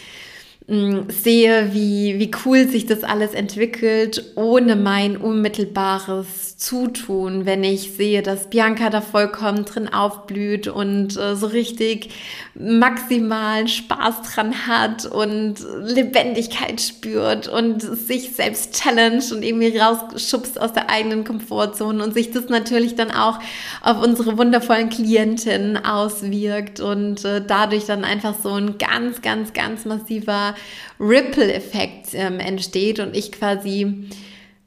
Mm, 0.69 1.09
sehe, 1.09 1.75
wie, 1.75 2.19
wie 2.19 2.31
cool 2.45 2.69
sich 2.69 2.87
das 2.87 3.03
alles 3.03 3.35
entwickelt, 3.35 4.33
ohne 4.37 4.77
mein 4.77 5.17
unmittelbares 5.17 6.52
Zutun, 6.63 7.45
wenn 7.45 7.65
ich 7.65 7.95
sehe, 7.97 8.23
dass 8.23 8.49
Bianca 8.49 8.89
da 8.89 9.01
vollkommen 9.01 9.65
drin 9.65 9.93
aufblüht 9.93 10.69
und 10.69 11.17
äh, 11.17 11.35
so 11.35 11.49
richtig 11.49 12.11
maximalen 12.55 13.67
Spaß 13.67 14.23
dran 14.23 14.69
hat 14.69 15.05
und 15.05 15.57
Lebendigkeit 15.81 16.81
spürt 16.81 17.49
und 17.49 17.83
sich 17.83 18.37
selbst 18.37 18.81
challenge 18.81 19.25
und 19.33 19.43
irgendwie 19.43 19.77
rausschubst 19.77 20.61
aus 20.61 20.73
der 20.73 20.89
eigenen 20.89 21.25
Komfortzone 21.25 22.03
und 22.03 22.15
sich 22.15 22.31
das 22.31 22.49
natürlich 22.49 22.95
dann 22.95 23.11
auch 23.11 23.41
auf 23.81 24.01
unsere 24.01 24.39
wundervollen 24.39 24.89
Klientinnen 24.89 25.85
auswirkt 25.85 26.79
und 26.79 27.25
äh, 27.25 27.43
dadurch 27.45 27.87
dann 27.87 28.05
einfach 28.05 28.37
so 28.41 28.51
ein 28.51 28.79
ganz, 28.79 29.21
ganz, 29.21 29.53
ganz 29.53 29.85
massiver 29.85 30.55
Ripple-Effekt 31.01 32.11
ähm, 32.13 32.39
entsteht 32.39 33.01
und 33.01 33.17
ich 33.17 33.33
quasi 33.33 34.07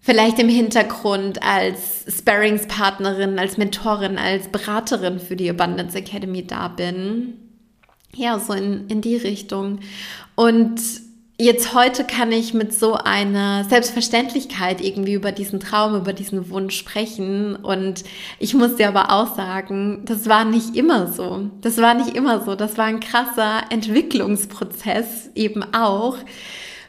vielleicht 0.05 0.37
im 0.37 0.49
Hintergrund 0.49 1.41
als 1.41 2.05
Sparringspartnerin, 2.07 3.39
als 3.39 3.57
Mentorin, 3.57 4.19
als 4.19 4.47
Beraterin 4.49 5.19
für 5.19 5.35
die 5.35 5.49
Abundance 5.49 5.97
Academy 5.97 6.45
da 6.45 6.67
bin. 6.67 7.33
Ja, 8.13 8.37
so 8.37 8.53
in, 8.53 8.87
in 8.87 9.01
die 9.01 9.17
Richtung. 9.17 9.79
Und 10.35 10.79
jetzt 11.39 11.73
heute 11.73 12.03
kann 12.03 12.31
ich 12.31 12.53
mit 12.53 12.71
so 12.71 12.93
einer 12.93 13.63
Selbstverständlichkeit 13.63 14.79
irgendwie 14.79 15.15
über 15.15 15.31
diesen 15.31 15.59
Traum, 15.59 15.95
über 15.95 16.13
diesen 16.13 16.51
Wunsch 16.51 16.77
sprechen. 16.77 17.55
Und 17.55 18.03
ich 18.37 18.53
muss 18.53 18.75
dir 18.75 18.89
aber 18.89 19.11
auch 19.11 19.35
sagen, 19.35 20.03
das 20.05 20.29
war 20.29 20.45
nicht 20.45 20.75
immer 20.75 21.07
so. 21.07 21.49
Das 21.61 21.77
war 21.77 21.95
nicht 21.95 22.15
immer 22.15 22.45
so. 22.45 22.53
Das 22.53 22.77
war 22.77 22.85
ein 22.85 22.99
krasser 22.99 23.63
Entwicklungsprozess 23.71 25.31
eben 25.33 25.63
auch. 25.73 26.17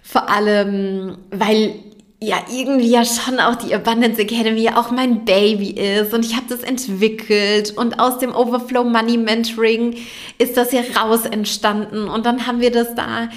Vor 0.03 0.29
allem, 0.29 1.17
weil 1.31 1.77
ja 2.21 2.39
irgendwie 2.51 2.89
ja 2.89 3.05
schon 3.05 3.41
auch 3.41 3.57
die 3.57 3.75
Abundance 3.75 4.21
Academy 4.21 4.71
auch 4.71 4.91
mein 4.91 5.25
Baby 5.27 5.71
ist 5.71 6.15
und 6.15 6.25
ich 6.25 6.35
habe 6.35 6.47
das 6.49 6.61
entwickelt 6.61 7.77
und 7.77 8.01
aus 8.01 8.19
dem 8.19 8.35
Overflow 8.35 8.85
Money 8.85 9.19
Mentoring 9.19 9.97
ist 10.39 10.57
das 10.57 10.73
ja 10.73 10.81
raus 10.99 11.27
entstanden 11.27 12.09
und 12.09 12.25
dann 12.25 12.47
haben 12.47 12.61
wir 12.61 12.73
das 12.73 12.95
da 12.95 13.29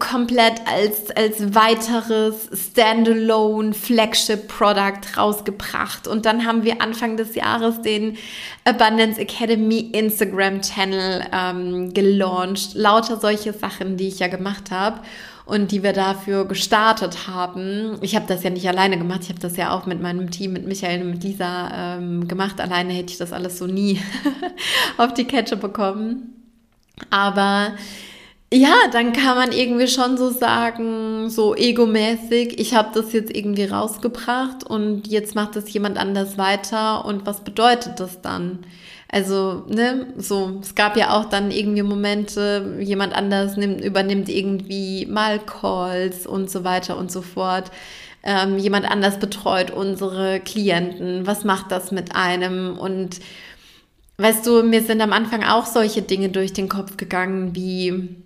komplett 0.00 0.54
als, 0.66 1.12
als 1.12 1.54
weiteres 1.54 2.48
Standalone 2.52 3.74
Flagship 3.74 4.48
Product 4.48 5.16
rausgebracht. 5.16 6.08
Und 6.08 6.26
dann 6.26 6.44
haben 6.44 6.64
wir 6.64 6.82
Anfang 6.82 7.16
des 7.16 7.36
Jahres 7.36 7.80
den 7.80 8.16
Abundance 8.64 9.20
Academy 9.20 9.90
Instagram 9.92 10.62
Channel 10.62 11.24
ähm, 11.32 11.94
gelauncht. 11.94 12.74
Lauter 12.74 13.20
solche 13.20 13.52
Sachen, 13.52 13.96
die 13.96 14.08
ich 14.08 14.18
ja 14.18 14.26
gemacht 14.26 14.72
habe 14.72 15.00
und 15.46 15.70
die 15.70 15.82
wir 15.84 15.92
dafür 15.92 16.44
gestartet 16.44 17.28
haben. 17.28 17.98
Ich 18.02 18.16
habe 18.16 18.26
das 18.26 18.42
ja 18.42 18.50
nicht 18.50 18.68
alleine 18.68 18.98
gemacht, 18.98 19.20
ich 19.22 19.28
habe 19.28 19.40
das 19.40 19.56
ja 19.56 19.70
auch 19.70 19.86
mit 19.86 20.02
meinem 20.02 20.30
Team, 20.30 20.52
mit 20.52 20.66
Michael 20.66 21.02
und 21.02 21.10
mit 21.10 21.24
Lisa 21.24 21.96
ähm, 21.96 22.28
gemacht. 22.28 22.60
Alleine 22.60 22.92
hätte 22.92 23.12
ich 23.12 23.18
das 23.18 23.32
alles 23.32 23.56
so 23.58 23.66
nie 23.66 24.00
auf 24.98 25.14
die 25.14 25.24
Kette 25.24 25.56
bekommen. 25.56 26.34
Aber 27.10 27.74
ja, 28.52 28.74
dann 28.92 29.12
kann 29.12 29.36
man 29.36 29.52
irgendwie 29.52 29.88
schon 29.88 30.16
so 30.16 30.30
sagen, 30.30 31.30
so 31.30 31.54
egomäßig, 31.54 32.58
ich 32.58 32.74
habe 32.74 32.90
das 32.94 33.12
jetzt 33.12 33.34
irgendwie 33.34 33.64
rausgebracht 33.64 34.64
und 34.64 35.06
jetzt 35.08 35.34
macht 35.34 35.56
das 35.56 35.72
jemand 35.72 35.96
anders 35.96 36.38
weiter 36.38 37.04
und 37.04 37.24
was 37.24 37.42
bedeutet 37.42 38.00
das 38.00 38.20
dann? 38.20 38.60
Also, 39.08 39.64
ne, 39.68 40.08
so, 40.16 40.58
es 40.60 40.74
gab 40.74 40.96
ja 40.96 41.16
auch 41.16 41.26
dann 41.26 41.50
irgendwie 41.50 41.82
Momente, 41.82 42.76
jemand 42.80 43.14
anders 43.14 43.56
nimmt, 43.56 43.80
übernimmt 43.82 44.28
irgendwie 44.28 45.06
mal 45.06 45.38
Calls 45.38 46.26
und 46.26 46.50
so 46.50 46.64
weiter 46.64 46.98
und 46.98 47.12
so 47.12 47.22
fort. 47.22 47.70
Ähm, 48.24 48.58
jemand 48.58 48.90
anders 48.90 49.18
betreut 49.20 49.70
unsere 49.70 50.40
Klienten. 50.40 51.26
Was 51.26 51.44
macht 51.44 51.70
das 51.70 51.92
mit 51.92 52.16
einem? 52.16 52.76
Und 52.76 53.20
weißt 54.18 54.46
du, 54.46 54.62
mir 54.64 54.82
sind 54.82 55.00
am 55.00 55.12
Anfang 55.12 55.44
auch 55.44 55.66
solche 55.66 56.02
Dinge 56.02 56.30
durch 56.30 56.52
den 56.52 56.68
Kopf 56.68 56.96
gegangen, 56.96 57.54
wie, 57.54 58.16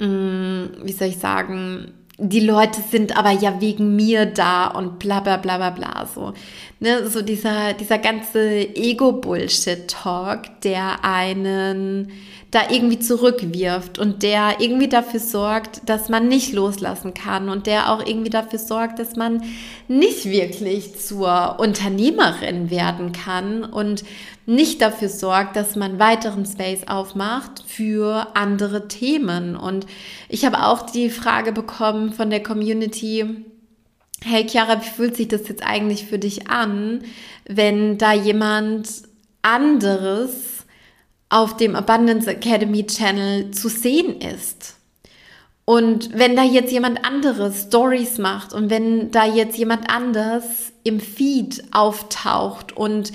Mm, 0.00 0.64
wie 0.82 0.92
soll 0.92 1.08
ich 1.08 1.18
sagen, 1.18 1.92
die 2.18 2.40
Leute 2.40 2.80
sind 2.80 3.16
aber 3.16 3.30
ja 3.32 3.60
wegen 3.60 3.96
mir 3.96 4.26
da 4.26 4.68
und 4.68 4.98
bla 4.98 5.20
bla 5.20 5.36
bla 5.36 5.56
bla 5.56 5.70
bla 5.70 6.06
so. 6.06 6.32
Ne, 6.80 7.08
so 7.08 7.22
dieser, 7.22 7.72
dieser 7.72 7.98
ganze 7.98 8.74
Ego-Bullshit-Talk, 8.76 10.60
der 10.62 11.04
einen 11.04 12.12
da 12.54 12.70
irgendwie 12.70 13.00
zurückwirft 13.00 13.98
und 13.98 14.22
der 14.22 14.60
irgendwie 14.60 14.88
dafür 14.88 15.18
sorgt, 15.18 15.88
dass 15.88 16.08
man 16.08 16.28
nicht 16.28 16.52
loslassen 16.52 17.12
kann 17.12 17.48
und 17.48 17.66
der 17.66 17.90
auch 17.90 18.06
irgendwie 18.06 18.30
dafür 18.30 18.60
sorgt, 18.60 19.00
dass 19.00 19.16
man 19.16 19.42
nicht 19.88 20.26
wirklich 20.26 20.96
zur 20.96 21.56
Unternehmerin 21.58 22.70
werden 22.70 23.10
kann 23.10 23.64
und 23.64 24.04
nicht 24.46 24.80
dafür 24.82 25.08
sorgt, 25.08 25.56
dass 25.56 25.74
man 25.74 25.98
weiteren 25.98 26.46
Space 26.46 26.86
aufmacht 26.86 27.64
für 27.66 28.28
andere 28.34 28.86
Themen. 28.86 29.56
Und 29.56 29.86
ich 30.28 30.44
habe 30.44 30.64
auch 30.64 30.82
die 30.82 31.10
Frage 31.10 31.50
bekommen 31.50 32.12
von 32.12 32.30
der 32.30 32.42
Community, 32.42 33.24
hey 34.22 34.46
Chiara, 34.48 34.80
wie 34.80 34.90
fühlt 34.90 35.16
sich 35.16 35.26
das 35.26 35.48
jetzt 35.48 35.66
eigentlich 35.66 36.04
für 36.04 36.20
dich 36.20 36.48
an, 36.48 37.02
wenn 37.46 37.98
da 37.98 38.12
jemand 38.12 38.88
anderes 39.42 40.53
auf 41.28 41.56
dem 41.56 41.74
Abundance 41.76 42.30
Academy 42.30 42.86
Channel 42.86 43.50
zu 43.50 43.68
sehen 43.68 44.20
ist. 44.20 44.76
Und 45.64 46.10
wenn 46.18 46.36
da 46.36 46.42
jetzt 46.42 46.72
jemand 46.72 47.04
anderes 47.04 47.62
Stories 47.68 48.18
macht 48.18 48.52
und 48.52 48.68
wenn 48.68 49.10
da 49.10 49.24
jetzt 49.24 49.56
jemand 49.56 49.88
anders 49.88 50.72
im 50.82 51.00
Feed 51.00 51.64
auftaucht 51.72 52.76
und 52.76 53.12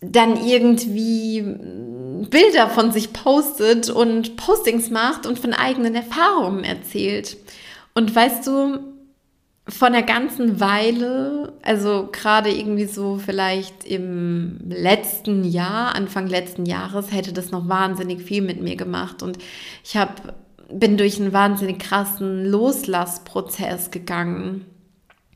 dann 0.00 0.44
irgendwie 0.44 1.42
Bilder 2.28 2.68
von 2.68 2.92
sich 2.92 3.12
postet 3.12 3.88
und 3.88 4.36
Postings 4.36 4.90
macht 4.90 5.26
und 5.26 5.38
von 5.38 5.54
eigenen 5.54 5.94
Erfahrungen 5.94 6.64
erzählt. 6.64 7.36
Und 7.94 8.14
weißt 8.14 8.46
du, 8.46 8.95
von 9.68 9.92
der 9.92 10.02
ganzen 10.02 10.60
Weile, 10.60 11.52
also 11.62 12.08
gerade 12.12 12.50
irgendwie 12.50 12.84
so 12.84 13.18
vielleicht 13.18 13.84
im 13.84 14.58
letzten 14.64 15.44
Jahr, 15.44 15.94
Anfang 15.94 16.28
letzten 16.28 16.66
Jahres, 16.66 17.12
hätte 17.12 17.32
das 17.32 17.50
noch 17.50 17.68
wahnsinnig 17.68 18.22
viel 18.22 18.42
mit 18.42 18.62
mir 18.62 18.76
gemacht. 18.76 19.22
Und 19.22 19.38
ich 19.82 19.96
habe 19.96 20.12
bin 20.70 20.96
durch 20.96 21.20
einen 21.20 21.32
wahnsinnig 21.32 21.78
krassen 21.78 22.44
Loslassprozess 22.44 23.90
gegangen. 23.90 24.66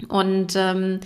Und 0.08 0.54
ähm, 0.56 1.00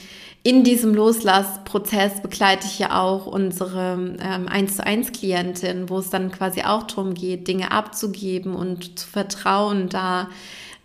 in 0.45 0.63
diesem 0.63 0.95
Loslassprozess 0.95 2.23
begleite 2.23 2.67
ich 2.67 2.79
ja 2.79 3.01
auch 3.01 3.27
unsere 3.27 4.17
ähm, 4.21 4.49
1 4.49 4.77
zu 4.77 4.87
1 4.87 5.13
Klientin, 5.13 5.89
wo 5.89 5.99
es 5.99 6.11
dann 6.11 6.31
quasi 6.31 6.63
auch 6.63 6.85
darum 6.85 7.15
geht, 7.15 7.49
Dinge 7.49 7.73
abzugeben 7.73 8.55
und 8.55 8.99
zu 8.99 9.09
vertrauen, 9.09 9.89
da 9.89 10.29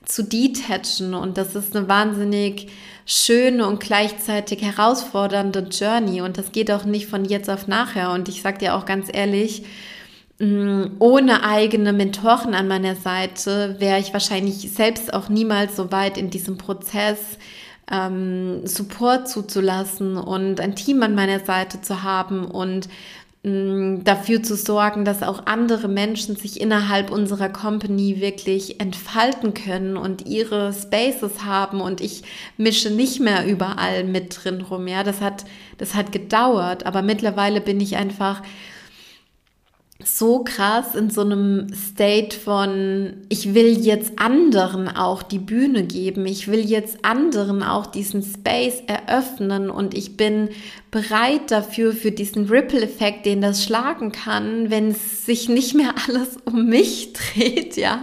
zu 0.10 0.24
detachen. 0.24 1.14
Und 1.14 1.38
das 1.38 1.56
ist 1.56 1.76
eine 1.76 1.88
wahnsinnig 1.88 2.68
schöne 3.06 3.68
und 3.68 3.80
gleichzeitig 3.80 4.62
herausfordernde 4.62 5.68
Journey. 5.72 6.22
Und 6.22 6.38
das 6.38 6.52
geht 6.52 6.72
auch 6.72 6.86
nicht 6.86 7.08
von 7.08 7.26
jetzt 7.26 7.50
auf 7.50 7.68
nachher. 7.68 8.12
Und 8.12 8.28
ich 8.28 8.42
sage 8.42 8.58
dir 8.60 8.76
auch 8.76 8.86
ganz 8.86 9.08
ehrlich, 9.12 9.64
Mm, 10.40 10.96
ohne 11.00 11.44
eigene 11.44 11.92
Mentoren 11.92 12.54
an 12.54 12.70
meiner 12.70 12.96
Seite 12.96 13.76
wäre 13.80 14.00
ich 14.00 14.14
wahrscheinlich 14.14 14.72
selbst 14.72 15.14
auch 15.14 15.28
niemals 15.28 15.76
so 15.76 15.92
weit 15.92 16.18
in 16.18 16.30
diesem 16.30 16.58
Prozess, 16.58 17.20
ähm, 17.92 18.66
Support 18.66 19.28
zuzulassen 19.28 20.16
und 20.16 20.62
ein 20.62 20.76
Team 20.76 21.04
an 21.04 21.14
meiner 21.14 21.42
Seite 21.42 21.82
zu 21.82 22.04
haben 22.04 22.46
und 22.46 22.88
dafür 23.42 24.44
zu 24.44 24.58
sorgen, 24.58 25.06
dass 25.06 25.24
auch 25.24 25.46
andere 25.46 25.88
Menschen 25.88 26.36
sich 26.36 26.60
innerhalb 26.60 27.10
unserer 27.10 27.48
Company 27.48 28.20
wirklich 28.20 28.82
entfalten 28.82 29.54
können 29.54 29.96
und 29.96 30.26
ihre 30.28 30.74
Spaces 30.74 31.46
haben 31.46 31.80
und 31.80 32.02
ich 32.02 32.24
mische 32.58 32.90
nicht 32.90 33.22
mehr 33.22 33.46
überall 33.46 34.04
mit 34.04 34.44
drin 34.44 34.60
rum. 34.60 34.90
Ja, 34.90 35.04
das 35.04 35.22
hat, 35.22 35.46
das 35.78 35.96
hat 35.96 36.12
gedauert, 36.12 36.86
aber 36.86 37.02
mittlerweile 37.02 37.62
bin 37.62 37.80
ich 37.80 37.96
einfach 37.96 38.42
so 40.02 40.46
krass 40.46 40.96
in 40.96 41.10
so 41.10 41.22
einem 41.22 41.68
State 41.74 42.38
von, 42.38 43.18
ich 43.28 43.54
will 43.54 43.78
jetzt 43.78 44.14
anderen 44.18 44.88
auch 44.88 45.22
die 45.22 45.40
Bühne 45.40 45.84
geben, 45.84 46.26
ich 46.26 46.48
will 46.48 46.62
jetzt 46.62 47.04
anderen 47.04 47.64
auch 47.64 47.86
diesen 47.86 48.24
Space 48.24 48.82
eröffnen 48.88 49.70
und 49.70 49.94
ich 49.94 50.16
bin 50.16 50.50
bereit 50.90 51.52
dafür, 51.52 51.92
für 51.92 52.12
diesen 52.12 52.48
Ripple-Effekt, 52.48 53.26
den 53.26 53.42
das 53.42 53.66
schlagen 53.66 54.14
kann, 54.14 54.70
wenn 54.70 54.92
es 54.92 55.26
sich 55.26 55.50
nicht 55.50 55.76
mehr 55.76 55.94
alles 56.08 56.38
um 56.46 56.68
mich 56.68 57.12
dreht, 57.12 57.76
ja, 57.76 58.00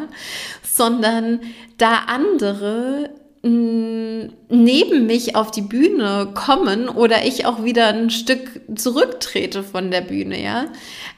sondern 0.62 1.40
da 1.78 2.02
andere 2.08 3.08
mm, 3.42 4.28
neben 4.50 5.06
mich 5.06 5.34
auf 5.34 5.50
die 5.50 5.62
Bühne 5.62 6.28
kommen 6.34 6.90
oder 6.90 7.24
ich 7.24 7.46
auch 7.46 7.64
wieder 7.64 7.86
ein 7.88 8.10
Stück 8.10 8.60
zurücktrete 8.74 9.62
von 9.62 9.90
der 9.90 10.02
Bühne, 10.02 10.42
ja. 10.42 10.66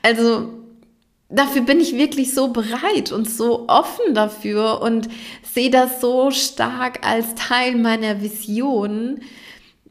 Also 0.02 0.57
dafür 1.28 1.62
bin 1.62 1.80
ich 1.80 1.97
wirklich 1.97 2.35
so 2.35 2.49
bereit 2.49 3.12
und 3.12 3.28
so 3.28 3.68
offen 3.68 4.14
dafür 4.14 4.80
und 4.80 5.08
sehe 5.42 5.70
das 5.70 6.00
so 6.00 6.30
stark 6.30 7.06
als 7.06 7.35
Teil 7.35 7.76
meiner 7.76 8.23
Vision, 8.23 9.20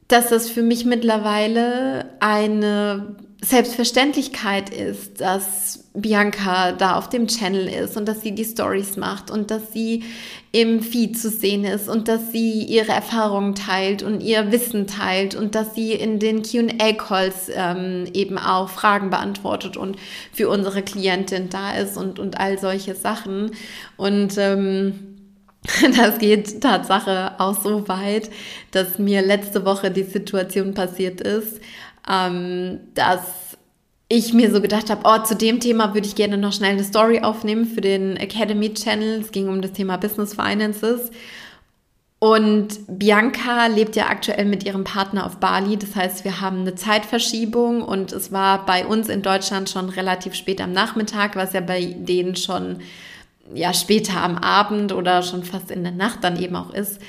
dass 0.07 0.29
das 0.29 0.49
für 0.49 0.63
mich 0.63 0.85
mittlerweile 0.85 2.15
eine 2.19 3.17
Selbstverständlichkeit 3.41 4.71
ist, 4.71 5.21
dass 5.21 5.85
Bianca 5.93 6.71
da 6.71 6.95
auf 6.95 7.07
dem 7.07 7.27
Channel 7.27 7.67
ist 7.67 7.95
und 7.95 8.07
dass 8.07 8.21
sie 8.21 8.33
die 8.33 8.43
Stories 8.43 8.97
macht 8.97 9.29
und 9.29 9.51
dass 9.51 9.71
sie 9.73 10.05
im 10.51 10.81
Feed 10.81 11.19
zu 11.19 11.29
sehen 11.29 11.63
ist 11.63 11.87
und 11.87 12.07
dass 12.07 12.31
sie 12.31 12.63
ihre 12.63 12.93
Erfahrungen 12.93 13.53
teilt 13.53 14.01
und 14.01 14.21
ihr 14.21 14.51
Wissen 14.51 14.87
teilt 14.87 15.35
und 15.35 15.53
dass 15.53 15.75
sie 15.75 15.93
in 15.93 16.17
den 16.17 16.41
QA-Calls 16.41 17.51
ähm, 17.53 18.07
eben 18.13 18.39
auch 18.39 18.69
Fragen 18.69 19.11
beantwortet 19.11 19.77
und 19.77 19.97
für 20.33 20.49
unsere 20.49 20.81
Klientin 20.81 21.49
da 21.49 21.75
ist 21.77 21.95
und, 21.95 22.17
und 22.17 22.39
all 22.39 22.57
solche 22.57 22.95
Sachen. 22.95 23.51
Und 23.97 24.35
ähm, 24.39 25.17
das 25.95 26.17
geht 26.17 26.61
Tatsache 26.61 27.39
auch 27.39 27.61
so 27.61 27.87
weit, 27.87 28.29
dass 28.71 28.97
mir 28.97 29.21
letzte 29.21 29.63
Woche 29.65 29.91
die 29.91 30.03
Situation 30.03 30.73
passiert 30.73 31.21
ist, 31.21 31.59
ähm, 32.09 32.79
dass 32.93 33.57
ich 34.09 34.33
mir 34.33 34.51
so 34.51 34.61
gedacht 34.61 34.89
habe, 34.89 35.01
oh, 35.03 35.23
zu 35.23 35.35
dem 35.35 35.59
Thema 35.59 35.93
würde 35.93 36.07
ich 36.07 36.15
gerne 36.15 36.37
noch 36.37 36.53
schnell 36.53 36.71
eine 36.71 36.83
Story 36.83 37.21
aufnehmen 37.21 37.65
für 37.65 37.81
den 37.81 38.15
Academy 38.15 38.73
Channel. 38.73 39.21
Es 39.21 39.31
ging 39.31 39.49
um 39.49 39.61
das 39.61 39.73
Thema 39.73 39.97
Business 39.97 40.33
Finances. 40.33 41.11
Und 42.19 42.79
Bianca 42.87 43.67
lebt 43.67 43.95
ja 43.95 44.07
aktuell 44.07 44.45
mit 44.45 44.63
ihrem 44.63 44.83
Partner 44.83 45.25
auf 45.25 45.37
Bali. 45.37 45.77
Das 45.77 45.95
heißt, 45.95 46.23
wir 46.23 46.41
haben 46.41 46.61
eine 46.61 46.73
Zeitverschiebung 46.73 47.83
und 47.83 48.11
es 48.11 48.31
war 48.31 48.65
bei 48.65 48.85
uns 48.85 49.07
in 49.09 49.21
Deutschland 49.21 49.69
schon 49.69 49.89
relativ 49.89 50.33
spät 50.33 50.59
am 50.61 50.71
Nachmittag, 50.71 51.35
was 51.35 51.53
ja 51.53 51.61
bei 51.61 51.95
denen 51.97 52.35
schon 52.35 52.77
ja 53.53 53.73
später 53.73 54.21
am 54.21 54.37
Abend 54.37 54.93
oder 54.93 55.21
schon 55.21 55.43
fast 55.43 55.69
in 55.69 55.83
der 55.83 55.91
Nacht 55.91 56.23
dann 56.23 56.41
eben 56.41 56.55
auch 56.55 56.73
ist. 56.73 56.99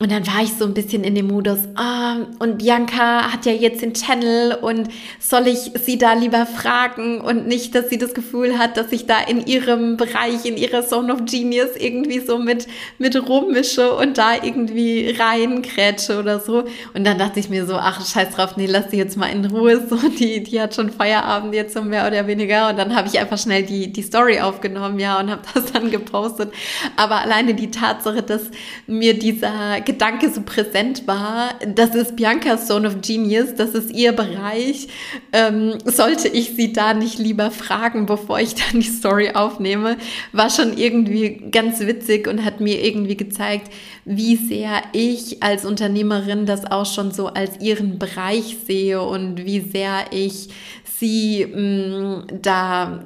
Und 0.00 0.12
dann 0.12 0.24
war 0.28 0.44
ich 0.44 0.52
so 0.52 0.64
ein 0.64 0.74
bisschen 0.74 1.02
in 1.02 1.16
dem 1.16 1.26
Modus, 1.26 1.58
ah, 1.74 2.18
und 2.38 2.58
Bianca 2.58 3.32
hat 3.32 3.46
ja 3.46 3.52
jetzt 3.52 3.82
den 3.82 3.94
Channel 3.94 4.54
und 4.54 4.88
soll 5.18 5.48
ich 5.48 5.72
sie 5.84 5.98
da 5.98 6.12
lieber 6.12 6.46
fragen 6.46 7.20
und 7.20 7.48
nicht, 7.48 7.74
dass 7.74 7.88
sie 7.88 7.98
das 7.98 8.14
Gefühl 8.14 8.60
hat, 8.60 8.76
dass 8.76 8.92
ich 8.92 9.06
da 9.06 9.18
in 9.18 9.44
ihrem 9.44 9.96
Bereich, 9.96 10.44
in 10.44 10.56
ihrer 10.56 10.86
Zone 10.86 11.12
of 11.12 11.24
Genius 11.24 11.70
irgendwie 11.76 12.20
so 12.20 12.38
mit, 12.38 12.68
mit 12.98 13.16
rummische 13.28 13.92
und 13.92 14.18
da 14.18 14.34
irgendwie 14.40 15.16
reinkrätsche 15.18 16.20
oder 16.20 16.38
so. 16.38 16.62
Und 16.94 17.04
dann 17.04 17.18
dachte 17.18 17.40
ich 17.40 17.48
mir 17.50 17.66
so, 17.66 17.74
ach, 17.74 18.06
scheiß 18.06 18.36
drauf, 18.36 18.56
nee, 18.56 18.66
lass 18.66 18.92
sie 18.92 18.98
jetzt 18.98 19.16
mal 19.16 19.26
in 19.26 19.46
Ruhe, 19.46 19.84
so, 19.84 19.96
die, 19.96 20.44
die 20.44 20.60
hat 20.60 20.76
schon 20.76 20.90
Feierabend 20.90 21.54
jetzt 21.54 21.74
so 21.74 21.82
mehr 21.82 22.06
oder 22.06 22.24
weniger. 22.28 22.68
Und 22.68 22.78
dann 22.78 22.94
habe 22.94 23.08
ich 23.08 23.18
einfach 23.18 23.38
schnell 23.38 23.64
die, 23.64 23.92
die 23.92 24.02
Story 24.02 24.38
aufgenommen, 24.38 25.00
ja, 25.00 25.18
und 25.18 25.28
habe 25.28 25.42
das 25.54 25.64
dann 25.72 25.90
gepostet. 25.90 26.52
Aber 26.94 27.16
alleine 27.16 27.54
die 27.54 27.72
Tatsache, 27.72 28.22
dass 28.22 28.42
mir 28.86 29.18
dieser 29.18 29.87
Gedanke 29.88 30.28
so 30.28 30.42
präsent 30.42 31.06
war, 31.06 31.54
das 31.66 31.94
ist 31.94 32.14
Biancas 32.14 32.66
Zone 32.66 32.86
of 32.86 33.00
Genius, 33.00 33.54
das 33.54 33.70
ist 33.70 33.90
ihr 33.90 34.12
Bereich. 34.12 34.88
Ähm, 35.32 35.78
sollte 35.86 36.28
ich 36.28 36.54
sie 36.54 36.74
da 36.74 36.92
nicht 36.92 37.18
lieber 37.18 37.50
fragen, 37.50 38.04
bevor 38.04 38.38
ich 38.38 38.54
dann 38.70 38.80
die 38.80 38.86
Story 38.86 39.30
aufnehme, 39.32 39.96
war 40.32 40.50
schon 40.50 40.76
irgendwie 40.76 41.48
ganz 41.50 41.80
witzig 41.80 42.28
und 42.28 42.44
hat 42.44 42.60
mir 42.60 42.84
irgendwie 42.84 43.16
gezeigt, 43.16 43.72
wie 44.04 44.36
sehr 44.36 44.82
ich 44.92 45.42
als 45.42 45.64
Unternehmerin 45.64 46.44
das 46.44 46.70
auch 46.70 46.84
schon 46.84 47.10
so 47.10 47.28
als 47.28 47.58
ihren 47.58 47.98
Bereich 47.98 48.58
sehe 48.66 49.00
und 49.00 49.46
wie 49.46 49.60
sehr 49.60 50.04
ich 50.10 50.50
sie 50.84 51.46
mh, 51.46 51.60
mm, 51.62 52.26
da 52.42 53.04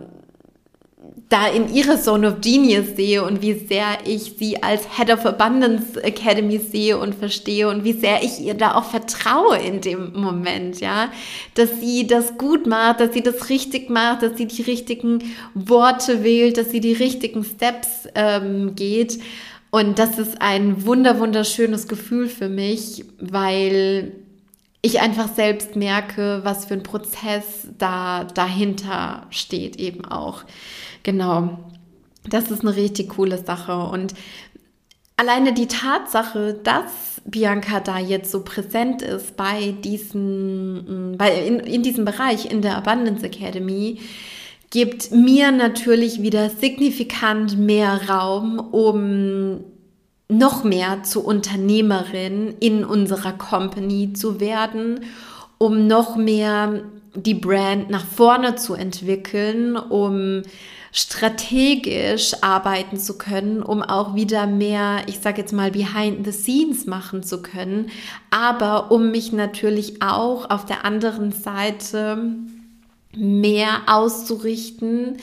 da 1.33 1.47
in 1.47 1.73
ihre 1.73 1.99
Zone 1.99 2.29
of 2.29 2.41
Genius 2.43 2.95
sehe 2.95 3.25
und 3.25 3.41
wie 3.41 3.55
sehr 3.55 3.99
ich 4.05 4.35
sie 4.39 4.63
als 4.63 4.83
Head 4.97 5.11
of 5.11 5.25
Abundance 5.25 6.03
Academy 6.03 6.59
sehe 6.59 6.99
und 6.99 7.15
verstehe 7.15 7.69
und 7.69 7.85
wie 7.85 7.95
sehr 7.95 8.23
ich 8.23 8.41
ihr 8.41 8.53
da 8.53 8.75
auch 8.75 8.85
vertraue 8.85 9.57
in 9.57 9.81
dem 9.81 10.13
Moment, 10.13 10.81
ja, 10.81 11.11
dass 11.55 11.81
sie 11.81 12.07
das 12.07 12.37
gut 12.37 12.67
macht, 12.67 13.01
dass 13.01 13.15
sie 13.15 13.23
das 13.23 13.49
richtig 13.49 13.89
macht, 13.89 14.23
dass 14.23 14.37
sie 14.37 14.47
die 14.47 14.63
richtigen 14.63 15.25
Worte 15.55 16.23
wählt, 16.23 16.59
dass 16.59 16.71
sie 16.71 16.81
die 16.81 16.93
richtigen 16.93 17.45
Steps 17.45 18.09
ähm, 18.15 18.75
geht. 18.75 19.19
Und 19.71 19.99
das 19.99 20.19
ist 20.19 20.43
ein 20.43 20.85
wunder, 20.85 21.19
wunderschönes 21.19 21.89
Gefühl 21.89 22.29
für 22.29 22.51
mich, 22.51 23.07
weil 23.19 24.13
ich 24.83 25.01
einfach 25.01 25.29
selbst 25.35 25.77
merke, 25.77 26.41
was 26.43 26.67
für 26.67 26.75
ein 26.75 26.83
Prozess 26.83 27.69
da 27.79 28.25
dahinter 28.25 29.27
steht 29.31 29.77
eben 29.77 30.05
auch. 30.05 30.45
Genau. 31.03 31.59
Das 32.29 32.51
ist 32.51 32.63
eine 32.63 32.77
richtig 32.77 33.11
coole 33.11 33.39
Sache. 33.39 33.77
Und 33.77 34.15
alleine 35.17 35.53
die 35.53 35.67
Tatsache, 35.67 36.55
dass 36.63 37.21
Bianca 37.25 37.81
da 37.81 37.99
jetzt 37.99 38.31
so 38.31 38.43
präsent 38.43 39.03
ist 39.03 39.37
bei 39.37 39.75
diesen, 39.83 41.17
bei, 41.19 41.47
in, 41.47 41.61
in 41.61 41.83
diesem 41.83 42.05
Bereich, 42.05 42.51
in 42.51 42.63
der 42.63 42.77
Abundance 42.77 43.25
Academy, 43.25 44.01
gibt 44.71 45.13
mir 45.13 45.53
natürlich 45.53 46.23
wieder 46.23 46.49
signifikant 46.49 47.59
mehr 47.59 48.09
Raum, 48.09 48.59
um 48.59 49.65
noch 50.29 50.65
mehr 50.65 51.03
zur 51.03 51.27
Unternehmerin 51.27 52.55
in 52.59 52.85
unserer 52.85 53.33
Company 53.33 54.15
zu 54.15 54.41
werden, 54.41 55.01
um 55.59 55.87
noch 55.87 56.17
mehr 56.17 56.83
die 57.15 57.35
Brand 57.35 57.91
nach 57.91 58.05
vorne 58.05 58.57
zu 58.57 58.75
entwickeln, 58.75 59.77
um 59.77 60.43
strategisch 60.93 62.35
arbeiten 62.43 62.99
zu 62.99 63.17
können, 63.17 63.63
um 63.63 63.83
auch 63.83 64.15
wieder 64.15 64.47
mehr, 64.47 65.03
ich 65.07 65.21
sage 65.21 65.41
jetzt 65.41 65.53
mal, 65.53 65.71
behind 65.71 66.27
the 66.27 66.33
scenes 66.33 66.85
machen 66.85 67.23
zu 67.23 67.41
können, 67.41 67.91
aber 68.31 68.93
um 68.93 69.11
mich 69.11 69.33
natürlich 69.33 70.03
auch 70.03 70.51
auf 70.51 70.67
der 70.67 70.85
anderen 70.85 71.33
Seite 71.33 72.35
mehr 73.17 73.81
auszurichten, 73.87 75.17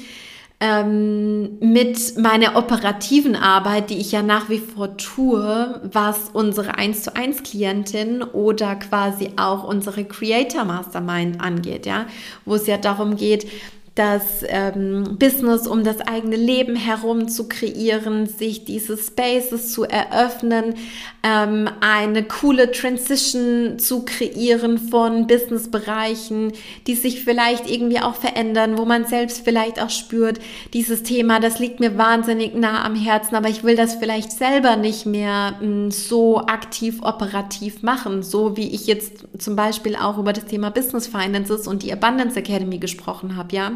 ähm, 0.62 1.58
mit 1.62 2.18
meiner 2.18 2.58
operativen 2.58 3.38
Arbeit, 3.38 3.90
die 3.90 3.98
ich 3.98 4.12
ja 4.12 4.22
nach 4.22 4.50
wie 4.50 4.60
vor 4.60 4.98
tue, 4.98 5.80
was 5.90 6.32
unsere 6.34 6.76
1 6.76 7.04
zu 7.04 7.16
1 7.16 7.44
Klientin 7.44 8.22
oder 8.22 8.76
quasi 8.76 9.30
auch 9.38 9.64
unsere 9.64 10.04
Creator 10.04 10.66
Mastermind 10.66 11.40
angeht, 11.40 11.86
ja, 11.86 12.08
wo 12.44 12.56
es 12.56 12.68
ja 12.68 12.78
darum 12.78 13.16
geht, 13.16 13.48
das 13.96 14.44
ähm, 14.48 15.18
Business 15.20 15.68
um 15.68 15.84
das 15.84 16.00
eigene 16.02 16.36
Leben 16.36 16.76
herum 16.76 17.28
zu 17.28 17.48
kreieren, 17.48 18.28
sich 18.28 18.66
diese 18.66 18.98
Spaces 18.98 19.74
zu 19.74 19.84
eröffnen, 19.84 20.76
ähm, 21.24 21.70
eine 21.82 22.24
coole 22.24 22.72
Transition 22.72 23.78
zu 23.78 24.06
kreieren 24.06 24.78
von 24.78 25.28
Businessbereichen, 25.28 26.54
die 26.88 26.96
sich 26.96 27.24
vielleicht 27.24 27.70
irgendwie 27.70 28.00
auch 28.00 28.16
verändern, 28.16 28.78
wo 28.78 28.86
man 28.86 29.06
selbst 29.06 29.42
vielleicht 29.44 29.82
auch 29.82 29.90
spürt, 29.90 30.40
dieses 30.74 31.04
Thema, 31.04 31.40
das 31.40 31.60
liegt 31.60 31.80
mir 31.80 31.98
wahnsinnig 31.98 32.56
nah 32.56 32.86
am 32.86 32.96
Herzen, 32.96 33.36
aber 33.36 33.50
ich 33.50 33.64
will 33.64 33.76
das 33.76 33.96
vielleicht 33.96 34.32
selber 34.32 34.76
nicht 34.76 35.06
mehr 35.06 35.58
mh, 35.60 35.60
hm, 35.60 35.92
so 35.92 36.40
aktiv 36.40 37.00
operativ 37.02 37.84
machen, 37.84 38.24
so 38.24 38.56
wie 38.56 38.70
ich 38.70 38.88
jetzt 38.88 39.26
zum 39.38 39.56
Beispiel 39.56 39.96
auch 39.96 40.18
über 40.18 40.34
das 40.34 40.46
Thema 40.46 40.70
Business 40.72 41.08
Finances 41.08 41.68
und 41.68 41.84
die 41.84 41.92
Abundance 41.92 42.38
Academy 42.40 42.78
gesprochen 42.78 43.36
habe, 43.36 43.56
ja. 43.56 43.72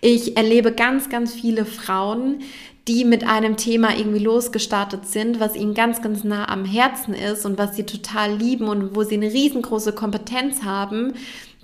Ich 0.00 0.36
erlebe 0.36 0.72
ganz, 0.72 1.08
ganz 1.08 1.34
viele 1.34 1.64
Frauen, 1.64 2.40
die 2.88 3.04
mit 3.04 3.26
einem 3.26 3.56
Thema 3.56 3.96
irgendwie 3.96 4.22
losgestartet 4.22 5.06
sind, 5.06 5.40
was 5.40 5.56
ihnen 5.56 5.74
ganz, 5.74 6.02
ganz 6.02 6.22
nah 6.22 6.48
am 6.48 6.64
Herzen 6.64 7.14
ist 7.14 7.44
und 7.44 7.58
was 7.58 7.74
sie 7.74 7.84
total 7.84 8.36
lieben 8.36 8.68
und 8.68 8.94
wo 8.94 9.02
sie 9.02 9.16
eine 9.16 9.32
riesengroße 9.32 9.92
Kompetenz 9.92 10.62
haben, 10.62 11.14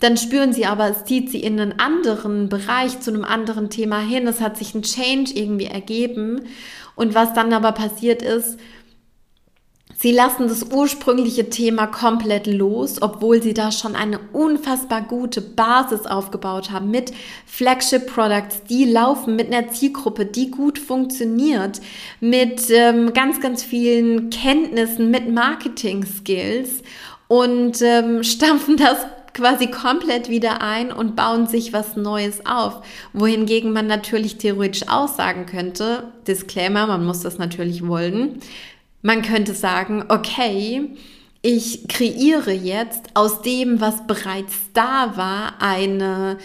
dann 0.00 0.16
spüren 0.16 0.52
sie 0.52 0.66
aber, 0.66 0.90
es 0.90 1.04
zieht 1.04 1.30
sie 1.30 1.38
in 1.38 1.60
einen 1.60 1.78
anderen 1.78 2.48
Bereich, 2.48 2.98
zu 2.98 3.12
einem 3.12 3.24
anderen 3.24 3.70
Thema 3.70 4.00
hin. 4.00 4.26
Es 4.26 4.40
hat 4.40 4.56
sich 4.56 4.74
ein 4.74 4.82
Change 4.82 5.32
irgendwie 5.32 5.66
ergeben. 5.66 6.40
Und 6.96 7.14
was 7.14 7.34
dann 7.34 7.52
aber 7.52 7.70
passiert 7.70 8.20
ist, 8.20 8.58
Sie 10.02 10.10
lassen 10.10 10.48
das 10.48 10.64
ursprüngliche 10.64 11.48
Thema 11.48 11.86
komplett 11.86 12.48
los, 12.48 13.00
obwohl 13.00 13.40
sie 13.40 13.54
da 13.54 13.70
schon 13.70 13.94
eine 13.94 14.18
unfassbar 14.32 15.00
gute 15.00 15.40
Basis 15.40 16.06
aufgebaut 16.06 16.72
haben 16.72 16.90
mit 16.90 17.12
Flagship 17.46 18.12
Products, 18.12 18.64
die 18.64 18.84
laufen 18.84 19.36
mit 19.36 19.54
einer 19.54 19.68
Zielgruppe, 19.68 20.26
die 20.26 20.50
gut 20.50 20.80
funktioniert, 20.80 21.80
mit 22.18 22.68
ähm, 22.70 23.12
ganz, 23.12 23.40
ganz 23.40 23.62
vielen 23.62 24.30
Kenntnissen, 24.30 25.12
mit 25.12 25.30
Marketing 25.30 26.04
Skills 26.04 26.82
und 27.28 27.80
ähm, 27.80 28.24
stampfen 28.24 28.76
das 28.76 29.06
quasi 29.34 29.68
komplett 29.68 30.28
wieder 30.28 30.60
ein 30.62 30.92
und 30.92 31.16
bauen 31.16 31.46
sich 31.46 31.72
was 31.72 31.96
Neues 31.96 32.44
auf. 32.44 32.82
Wohingegen 33.12 33.72
man 33.72 33.86
natürlich 33.86 34.36
theoretisch 34.36 34.88
auch 34.88 35.08
sagen 35.08 35.46
könnte, 35.46 36.12
Disclaimer, 36.26 36.86
man 36.86 37.06
muss 37.06 37.20
das 37.20 37.38
natürlich 37.38 37.86
wollen, 37.86 38.40
man 39.02 39.22
könnte 39.22 39.54
sagen, 39.54 40.04
okay, 40.08 40.90
ich 41.42 41.88
kreiere 41.88 42.52
jetzt 42.52 43.10
aus 43.14 43.42
dem, 43.42 43.80
was 43.80 44.06
bereits 44.06 44.54
da 44.72 45.16
war, 45.16 45.60
eine 45.60 46.38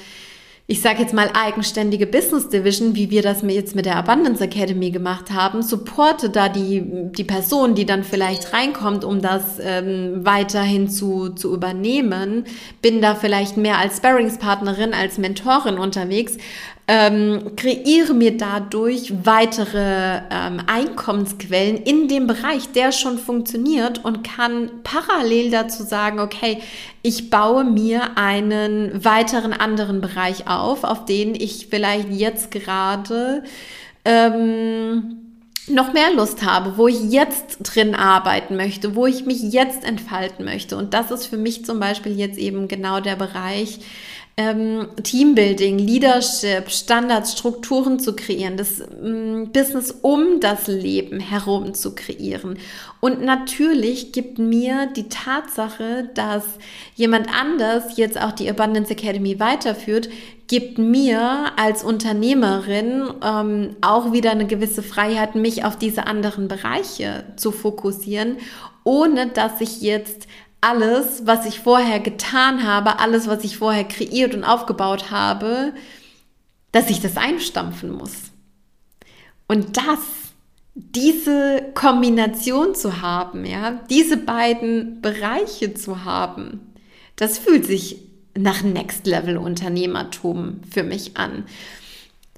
ich 0.70 0.82
sage 0.82 1.02
jetzt 1.02 1.13
mal 1.13 1.32
eigenständige 1.34 2.06
Business 2.06 2.50
Division, 2.50 2.93
wie 2.93 3.10
wir 3.10 3.22
das 3.22 3.41
jetzt 3.41 3.74
mit 3.74 3.86
der 3.86 3.96
Abundance 3.96 4.43
Academy 4.43 4.91
gemacht 4.91 5.32
haben, 5.32 5.62
supporte 5.62 6.30
da 6.30 6.50
die, 6.50 6.84
die 7.13 7.24
Person, 7.24 7.74
die 7.74 7.86
dann 7.86 8.04
vielleicht 8.04 8.52
reinkommt, 8.52 9.06
um 9.06 9.22
das 9.22 9.60
ähm, 9.62 10.26
weiterhin 10.26 10.89
zu, 10.89 11.30
zu 11.30 11.54
übernehmen, 11.54 12.43
bin 12.82 13.02
da 13.02 13.15
vielleicht 13.15 13.56
mehr 13.56 13.78
als 13.78 13.98
Sparringspartnerin, 13.98 14.93
als 14.93 15.17
Mentorin 15.17 15.78
unterwegs, 15.78 16.38
ähm, 16.89 17.52
kreiere 17.58 18.13
mir 18.13 18.38
dadurch 18.38 19.13
weitere 19.26 20.21
ähm, 20.32 20.62
Einkommensquellen 20.67 21.78
in 21.78 22.08
dem 22.08 22.28
Bereich, 22.28 22.71
der 22.71 22.93
schon 22.93 23.17
funktioniert 23.17 24.06
und 24.06 24.23
kann 24.23 24.71
parallel 24.84 25.52
dazu 25.52 25.84
sagen, 25.84 26.19
okay, 26.19 26.62
ich 27.02 27.30
baue 27.30 27.65
mir 27.65 28.17
einen 28.17 29.04
weiteren 29.04 29.52
anderen 29.52 30.00
Bereich 30.00 30.47
auf, 30.47 30.86
auf 30.86 31.04
den 31.04 31.36
ich 31.36 31.67
vielleicht 31.69 32.10
jetzt 32.10 32.52
gerade 32.52 33.43
ähm, 34.06 35.17
noch 35.67 35.91
mehr 35.91 36.13
Lust 36.13 36.45
habe, 36.45 36.78
wo 36.78 36.88
ich 36.88 37.12
jetzt 37.12 37.58
drin 37.63 37.95
arbeiten 37.95 38.56
möchte, 38.56 38.95
wo 38.95 39.06
ich 39.06 39.26
mich 39.26 39.41
jetzt 39.41 39.84
entfalten 39.84 40.45
möchte. 40.45 40.78
Und 40.78 40.93
das 40.93 41.12
ist 41.12 41.26
für 41.26 41.36
mich 41.36 41.65
zum 41.65 41.82
Beispiel 41.82 42.17
jetzt 42.17 42.38
eben 42.38 42.69
genau 42.69 43.02
der 43.02 43.17
Bereich, 43.17 43.80
ähm, 44.39 44.88
Teambuilding, 45.02 45.80
Leadership, 45.80 46.69
Standards, 46.69 47.32
Strukturen 47.34 48.00
zu 48.00 48.15
kreieren, 48.15 48.56
das 48.56 48.80
ähm, 48.80 49.50
Business 49.52 49.91
um 50.04 50.39
das 50.39 50.67
Leben 50.67 51.19
herum 51.19 51.73
zu 51.73 51.95
kreieren. 51.95 52.60
Und 53.00 53.23
natürlich 53.23 54.12
gibt 54.12 54.38
mir 54.38 54.86
die 54.95 55.10
Tatsache, 55.10 56.12
dass 56.13 56.43
jemand 56.95 57.30
anders 57.34 57.97
jetzt 57.97 58.21
auch 58.21 58.32
die 58.32 58.47
Abundance 58.47 58.91
Academy 58.91 59.39
weiterführt, 59.39 60.10
gibt 60.47 60.78
mir 60.78 61.52
als 61.58 61.84
Unternehmerin 61.84 63.10
ähm, 63.23 63.76
auch 63.82 64.13
wieder 64.13 64.32
eine 64.32 64.45
gewisse 64.45 64.84
Freiheit, 64.84 65.34
mich 65.34 65.65
auf 65.65 65.78
diese 65.78 66.06
anderen 66.06 66.47
Bereiche 66.47 67.26
zu 67.38 67.52
fokussieren, 67.52 68.38
ohne 68.84 69.28
dass 69.28 69.60
ich 69.62 69.82
jetzt 69.82 70.28
alles, 70.62 71.26
was 71.26 71.46
ich 71.46 71.60
vorher 71.60 72.00
getan 72.00 72.63
habe, 72.63 73.00
alles, 73.00 73.28
was 73.28 73.43
ich 73.43 73.58
vorher 73.58 73.84
kreiert 73.84 74.34
und 74.34 74.43
aufgebaut 74.43 75.12
habe, 75.12 75.74
dass 76.72 76.89
ich 76.89 77.00
das 77.00 77.17
einstampfen 77.17 77.91
muss. 77.91 78.32
Und 79.48 79.78
das, 79.78 80.00
diese 80.76 81.72
Kombination 81.74 82.76
zu 82.76 83.02
haben, 83.02 83.46
ja, 83.46 83.80
diese 83.89 84.17
beiden 84.17 85.02
Bereiche 85.02 85.74
zu 85.74 86.04
haben, 86.04 86.74
das 87.15 87.38
fühlt 87.38 87.65
sich 87.65 87.98
nach 88.38 88.62
Next 88.62 89.08
Level 89.08 89.38
Unternehmertum 89.38 90.62
für 90.70 90.84
mich 90.84 91.17
an. 91.17 91.46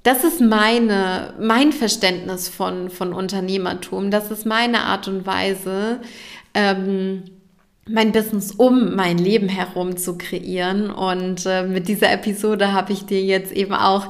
Das 0.02 0.24
ist 0.24 0.40
meine, 0.40 1.34
mein 1.38 1.72
Verständnis 1.72 2.48
von, 2.48 2.88
von 2.88 3.12
Unternehmertum. 3.12 4.10
Das 4.10 4.30
ist 4.30 4.46
meine 4.46 4.84
Art 4.84 5.08
und 5.08 5.26
Weise, 5.26 6.00
ähm, 6.54 7.24
mein 7.92 8.12
Business 8.12 8.52
um 8.52 8.94
mein 8.94 9.18
Leben 9.18 9.48
herum 9.48 9.96
zu 9.96 10.16
kreieren. 10.16 10.90
Und 10.90 11.46
äh, 11.46 11.64
mit 11.64 11.88
dieser 11.88 12.12
Episode 12.12 12.72
habe 12.72 12.92
ich 12.92 13.06
dir 13.06 13.22
jetzt 13.22 13.52
eben 13.52 13.74
auch, 13.74 14.06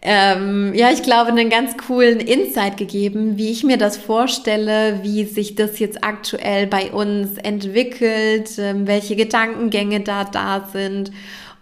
ähm, 0.00 0.72
ja, 0.74 0.92
ich 0.92 1.02
glaube, 1.02 1.30
einen 1.30 1.50
ganz 1.50 1.76
coolen 1.76 2.20
Insight 2.20 2.76
gegeben, 2.76 3.36
wie 3.36 3.50
ich 3.50 3.64
mir 3.64 3.78
das 3.78 3.96
vorstelle, 3.96 5.00
wie 5.02 5.24
sich 5.24 5.56
das 5.56 5.78
jetzt 5.80 6.04
aktuell 6.04 6.68
bei 6.68 6.92
uns 6.92 7.36
entwickelt, 7.38 8.58
äh, 8.58 8.74
welche 8.86 9.16
Gedankengänge 9.16 10.00
da 10.00 10.24
da 10.24 10.68
sind 10.72 11.10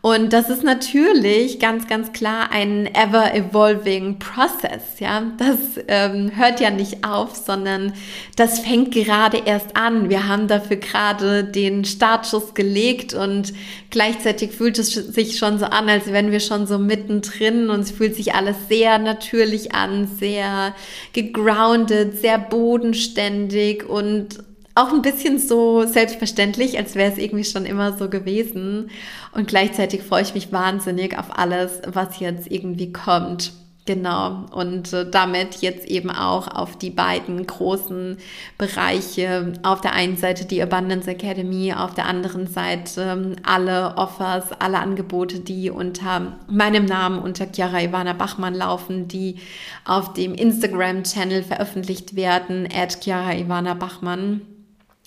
und 0.06 0.32
das 0.32 0.50
ist 0.50 0.62
natürlich 0.62 1.58
ganz, 1.58 1.88
ganz 1.88 2.12
klar 2.12 2.52
ein 2.52 2.86
ever-evolving 2.94 4.20
Process. 4.20 5.00
Ja, 5.00 5.32
das 5.36 5.58
ähm, 5.88 6.30
hört 6.36 6.60
ja 6.60 6.70
nicht 6.70 7.04
auf, 7.04 7.34
sondern 7.34 7.92
das 8.36 8.60
fängt 8.60 8.92
gerade 8.94 9.42
erst 9.44 9.76
an. 9.76 10.08
Wir 10.08 10.28
haben 10.28 10.46
dafür 10.46 10.76
gerade 10.76 11.42
den 11.42 11.84
Startschuss 11.84 12.54
gelegt 12.54 13.14
und 13.14 13.52
gleichzeitig 13.90 14.52
fühlt 14.52 14.78
es 14.78 14.92
sich 14.92 15.38
schon 15.38 15.58
so 15.58 15.64
an, 15.64 15.88
als 15.88 16.12
wenn 16.12 16.30
wir 16.30 16.38
schon 16.38 16.68
so 16.68 16.78
mittendrin 16.78 17.68
und 17.68 17.80
es 17.80 17.90
fühlt 17.90 18.14
sich 18.14 18.32
alles 18.32 18.68
sehr 18.68 19.00
natürlich 19.00 19.74
an, 19.74 20.06
sehr 20.06 20.72
gegroundet, 21.14 22.20
sehr 22.20 22.38
bodenständig 22.38 23.84
und 23.88 24.38
auch 24.76 24.92
ein 24.92 25.02
bisschen 25.02 25.38
so 25.38 25.84
selbstverständlich, 25.86 26.78
als 26.78 26.94
wäre 26.94 27.10
es 27.10 27.18
irgendwie 27.18 27.44
schon 27.44 27.64
immer 27.64 27.96
so 27.96 28.10
gewesen. 28.10 28.90
Und 29.32 29.48
gleichzeitig 29.48 30.02
freue 30.02 30.22
ich 30.22 30.34
mich 30.34 30.52
wahnsinnig 30.52 31.18
auf 31.18 31.36
alles, 31.36 31.80
was 31.86 32.20
jetzt 32.20 32.50
irgendwie 32.50 32.92
kommt. 32.92 33.52
Genau. 33.86 34.46
Und 34.50 34.92
äh, 34.92 35.08
damit 35.08 35.62
jetzt 35.62 35.86
eben 35.86 36.10
auch 36.10 36.48
auf 36.48 36.76
die 36.76 36.90
beiden 36.90 37.46
großen 37.46 38.18
Bereiche. 38.58 39.52
Auf 39.62 39.80
der 39.80 39.94
einen 39.94 40.16
Seite 40.16 40.44
die 40.44 40.60
Abundance 40.60 41.08
Academy, 41.08 41.72
auf 41.72 41.94
der 41.94 42.06
anderen 42.06 42.48
Seite 42.48 43.02
ähm, 43.02 43.36
alle 43.44 43.96
Offers, 43.96 44.50
alle 44.58 44.80
Angebote, 44.80 45.38
die 45.38 45.70
unter 45.70 46.36
meinem 46.48 46.84
Namen, 46.84 47.20
unter 47.20 47.46
Chiara 47.46 47.80
Ivana 47.80 48.12
Bachmann 48.12 48.54
laufen, 48.54 49.06
die 49.06 49.36
auf 49.84 50.12
dem 50.14 50.34
Instagram-Channel 50.34 51.44
veröffentlicht 51.44 52.16
werden, 52.16 52.68
at 52.74 53.04
Chiara 53.04 53.34
Ivana 53.36 53.74
Bachmann 53.74 54.42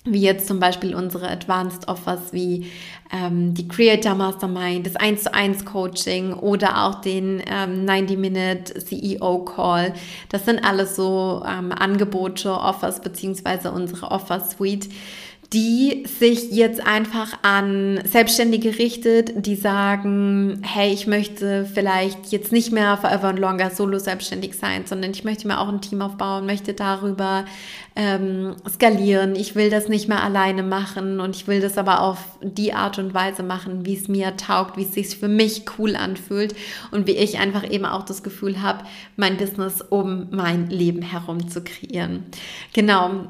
wie 0.04 0.22
jetzt 0.22 0.48
zum 0.48 0.60
Beispiel 0.60 0.94
unsere 0.94 1.28
Advanced 1.28 1.86
Offers 1.88 2.32
wie 2.32 2.66
ähm, 3.12 3.52
die 3.52 3.68
Creator 3.68 4.14
Mastermind, 4.14 4.86
das 4.86 4.96
1 4.96 5.24
zu 5.24 5.34
1 5.34 5.64
Coaching 5.66 6.32
oder 6.32 6.84
auch 6.84 7.02
den 7.02 7.42
ähm, 7.46 7.84
90-Minute 7.84 8.82
CEO 8.82 9.44
Call. 9.44 9.92
Das 10.30 10.46
sind 10.46 10.64
alles 10.64 10.96
so 10.96 11.42
ähm, 11.46 11.72
Angebote, 11.72 12.50
Offers 12.50 13.02
beziehungsweise 13.02 13.72
unsere 13.72 14.10
Offer 14.10 14.40
Suite 14.40 14.88
die 15.52 16.04
sich 16.06 16.52
jetzt 16.52 16.86
einfach 16.86 17.38
an 17.42 18.00
Selbstständige 18.04 18.78
richtet, 18.78 19.46
die 19.46 19.56
sagen, 19.56 20.62
hey, 20.62 20.92
ich 20.92 21.08
möchte 21.08 21.66
vielleicht 21.72 22.26
jetzt 22.30 22.52
nicht 22.52 22.70
mehr 22.70 22.96
forever 22.96 23.28
and 23.28 23.38
longer 23.40 23.70
solo 23.70 23.98
selbstständig 23.98 24.56
sein, 24.56 24.86
sondern 24.86 25.10
ich 25.10 25.24
möchte 25.24 25.48
mir 25.48 25.58
auch 25.58 25.68
ein 25.68 25.80
Team 25.80 26.02
aufbauen, 26.02 26.46
möchte 26.46 26.72
darüber 26.72 27.46
ähm, 27.96 28.54
skalieren. 28.68 29.34
Ich 29.34 29.56
will 29.56 29.70
das 29.70 29.88
nicht 29.88 30.06
mehr 30.06 30.22
alleine 30.22 30.62
machen 30.62 31.18
und 31.18 31.34
ich 31.34 31.48
will 31.48 31.60
das 31.60 31.78
aber 31.78 32.02
auf 32.02 32.18
die 32.42 32.72
Art 32.72 33.00
und 33.00 33.12
Weise 33.12 33.42
machen, 33.42 33.84
wie 33.84 33.96
es 33.96 34.06
mir 34.06 34.36
taugt, 34.36 34.76
wie 34.76 34.84
es 34.84 34.94
sich 34.94 35.16
für 35.16 35.26
mich 35.26 35.64
cool 35.78 35.96
anfühlt 35.96 36.54
und 36.92 37.08
wie 37.08 37.16
ich 37.16 37.40
einfach 37.40 37.68
eben 37.68 37.86
auch 37.86 38.04
das 38.04 38.22
Gefühl 38.22 38.62
habe, 38.62 38.84
mein 39.16 39.36
Business 39.36 39.82
um 39.82 40.28
mein 40.30 40.70
Leben 40.70 41.02
herum 41.02 41.48
zu 41.48 41.64
kreieren. 41.64 42.26
Genau. 42.72 43.26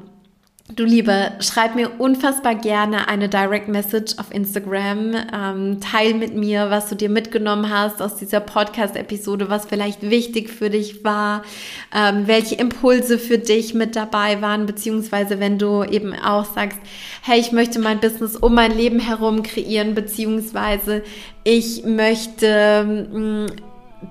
Du 0.75 0.85
Liebe, 0.85 1.33
schreib 1.39 1.75
mir 1.75 1.99
unfassbar 1.99 2.55
gerne 2.55 3.09
eine 3.09 3.27
Direct 3.27 3.67
Message 3.67 4.17
auf 4.17 4.33
Instagram. 4.33 5.15
Ähm, 5.33 5.79
teil 5.81 6.13
mit 6.13 6.33
mir, 6.35 6.69
was 6.69 6.87
du 6.87 6.95
dir 6.95 7.09
mitgenommen 7.09 7.69
hast 7.69 8.01
aus 8.01 8.15
dieser 8.15 8.39
Podcast-Episode, 8.39 9.49
was 9.49 9.65
vielleicht 9.65 10.01
wichtig 10.09 10.49
für 10.49 10.69
dich 10.69 11.03
war, 11.03 11.43
ähm, 11.93 12.27
welche 12.27 12.55
Impulse 12.55 13.19
für 13.19 13.37
dich 13.37 13.73
mit 13.73 13.97
dabei 13.97 14.41
waren, 14.41 14.65
beziehungsweise 14.65 15.41
wenn 15.41 15.57
du 15.57 15.83
eben 15.83 16.13
auch 16.13 16.45
sagst, 16.45 16.79
hey, 17.21 17.39
ich 17.39 17.51
möchte 17.51 17.79
mein 17.79 17.99
Business 17.99 18.37
um 18.37 18.55
mein 18.55 18.71
Leben 18.71 18.99
herum 18.99 19.43
kreieren, 19.43 19.93
beziehungsweise 19.93 21.03
ich 21.43 21.83
möchte 21.83 23.07
mh, 23.11 23.19
mm, 23.19 23.47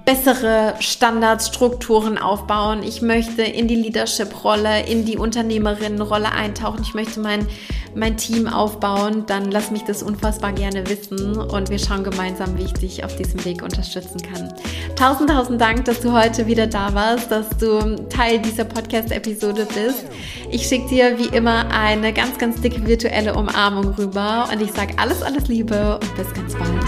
bessere 0.04 0.74
Standards, 0.78 1.48
Strukturen 1.48 2.18
aufbauen. 2.18 2.82
Ich 2.82 3.02
möchte 3.02 3.42
in 3.42 3.68
die 3.68 3.74
Leadership-Rolle, 3.74 4.86
in 4.86 5.04
die 5.04 5.16
Unternehmerinnen-Rolle 5.16 6.32
eintauchen. 6.32 6.82
Ich 6.82 6.94
möchte 6.94 7.20
mein, 7.20 7.46
mein 7.94 8.16
Team 8.16 8.46
aufbauen. 8.46 9.24
Dann 9.26 9.50
lass 9.50 9.70
mich 9.70 9.84
das 9.84 10.02
unfassbar 10.02 10.52
gerne 10.52 10.88
wissen 10.88 11.36
und 11.36 11.70
wir 11.70 11.78
schauen 11.78 12.04
gemeinsam, 12.04 12.56
wie 12.58 12.64
ich 12.64 12.72
dich 12.72 13.04
auf 13.04 13.16
diesem 13.16 13.44
Weg 13.44 13.62
unterstützen 13.62 14.20
kann. 14.22 14.52
Tausend, 14.96 15.30
tausend 15.30 15.60
Dank, 15.60 15.84
dass 15.84 16.00
du 16.00 16.12
heute 16.12 16.46
wieder 16.46 16.66
da 16.66 16.94
warst, 16.94 17.30
dass 17.30 17.48
du 17.58 17.96
Teil 18.08 18.38
dieser 18.38 18.64
Podcast-Episode 18.64 19.66
bist. 19.74 20.04
Ich 20.50 20.66
schicke 20.66 20.88
dir 20.88 21.18
wie 21.18 21.34
immer 21.36 21.70
eine 21.72 22.12
ganz, 22.12 22.38
ganz 22.38 22.60
dicke 22.60 22.86
virtuelle 22.86 23.34
Umarmung 23.34 23.94
rüber 23.94 24.48
und 24.52 24.60
ich 24.62 24.72
sage 24.72 24.94
alles, 24.98 25.22
alles 25.22 25.48
Liebe 25.48 25.98
und 26.00 26.16
bis 26.16 26.32
ganz 26.32 26.54
bald. 26.54 26.84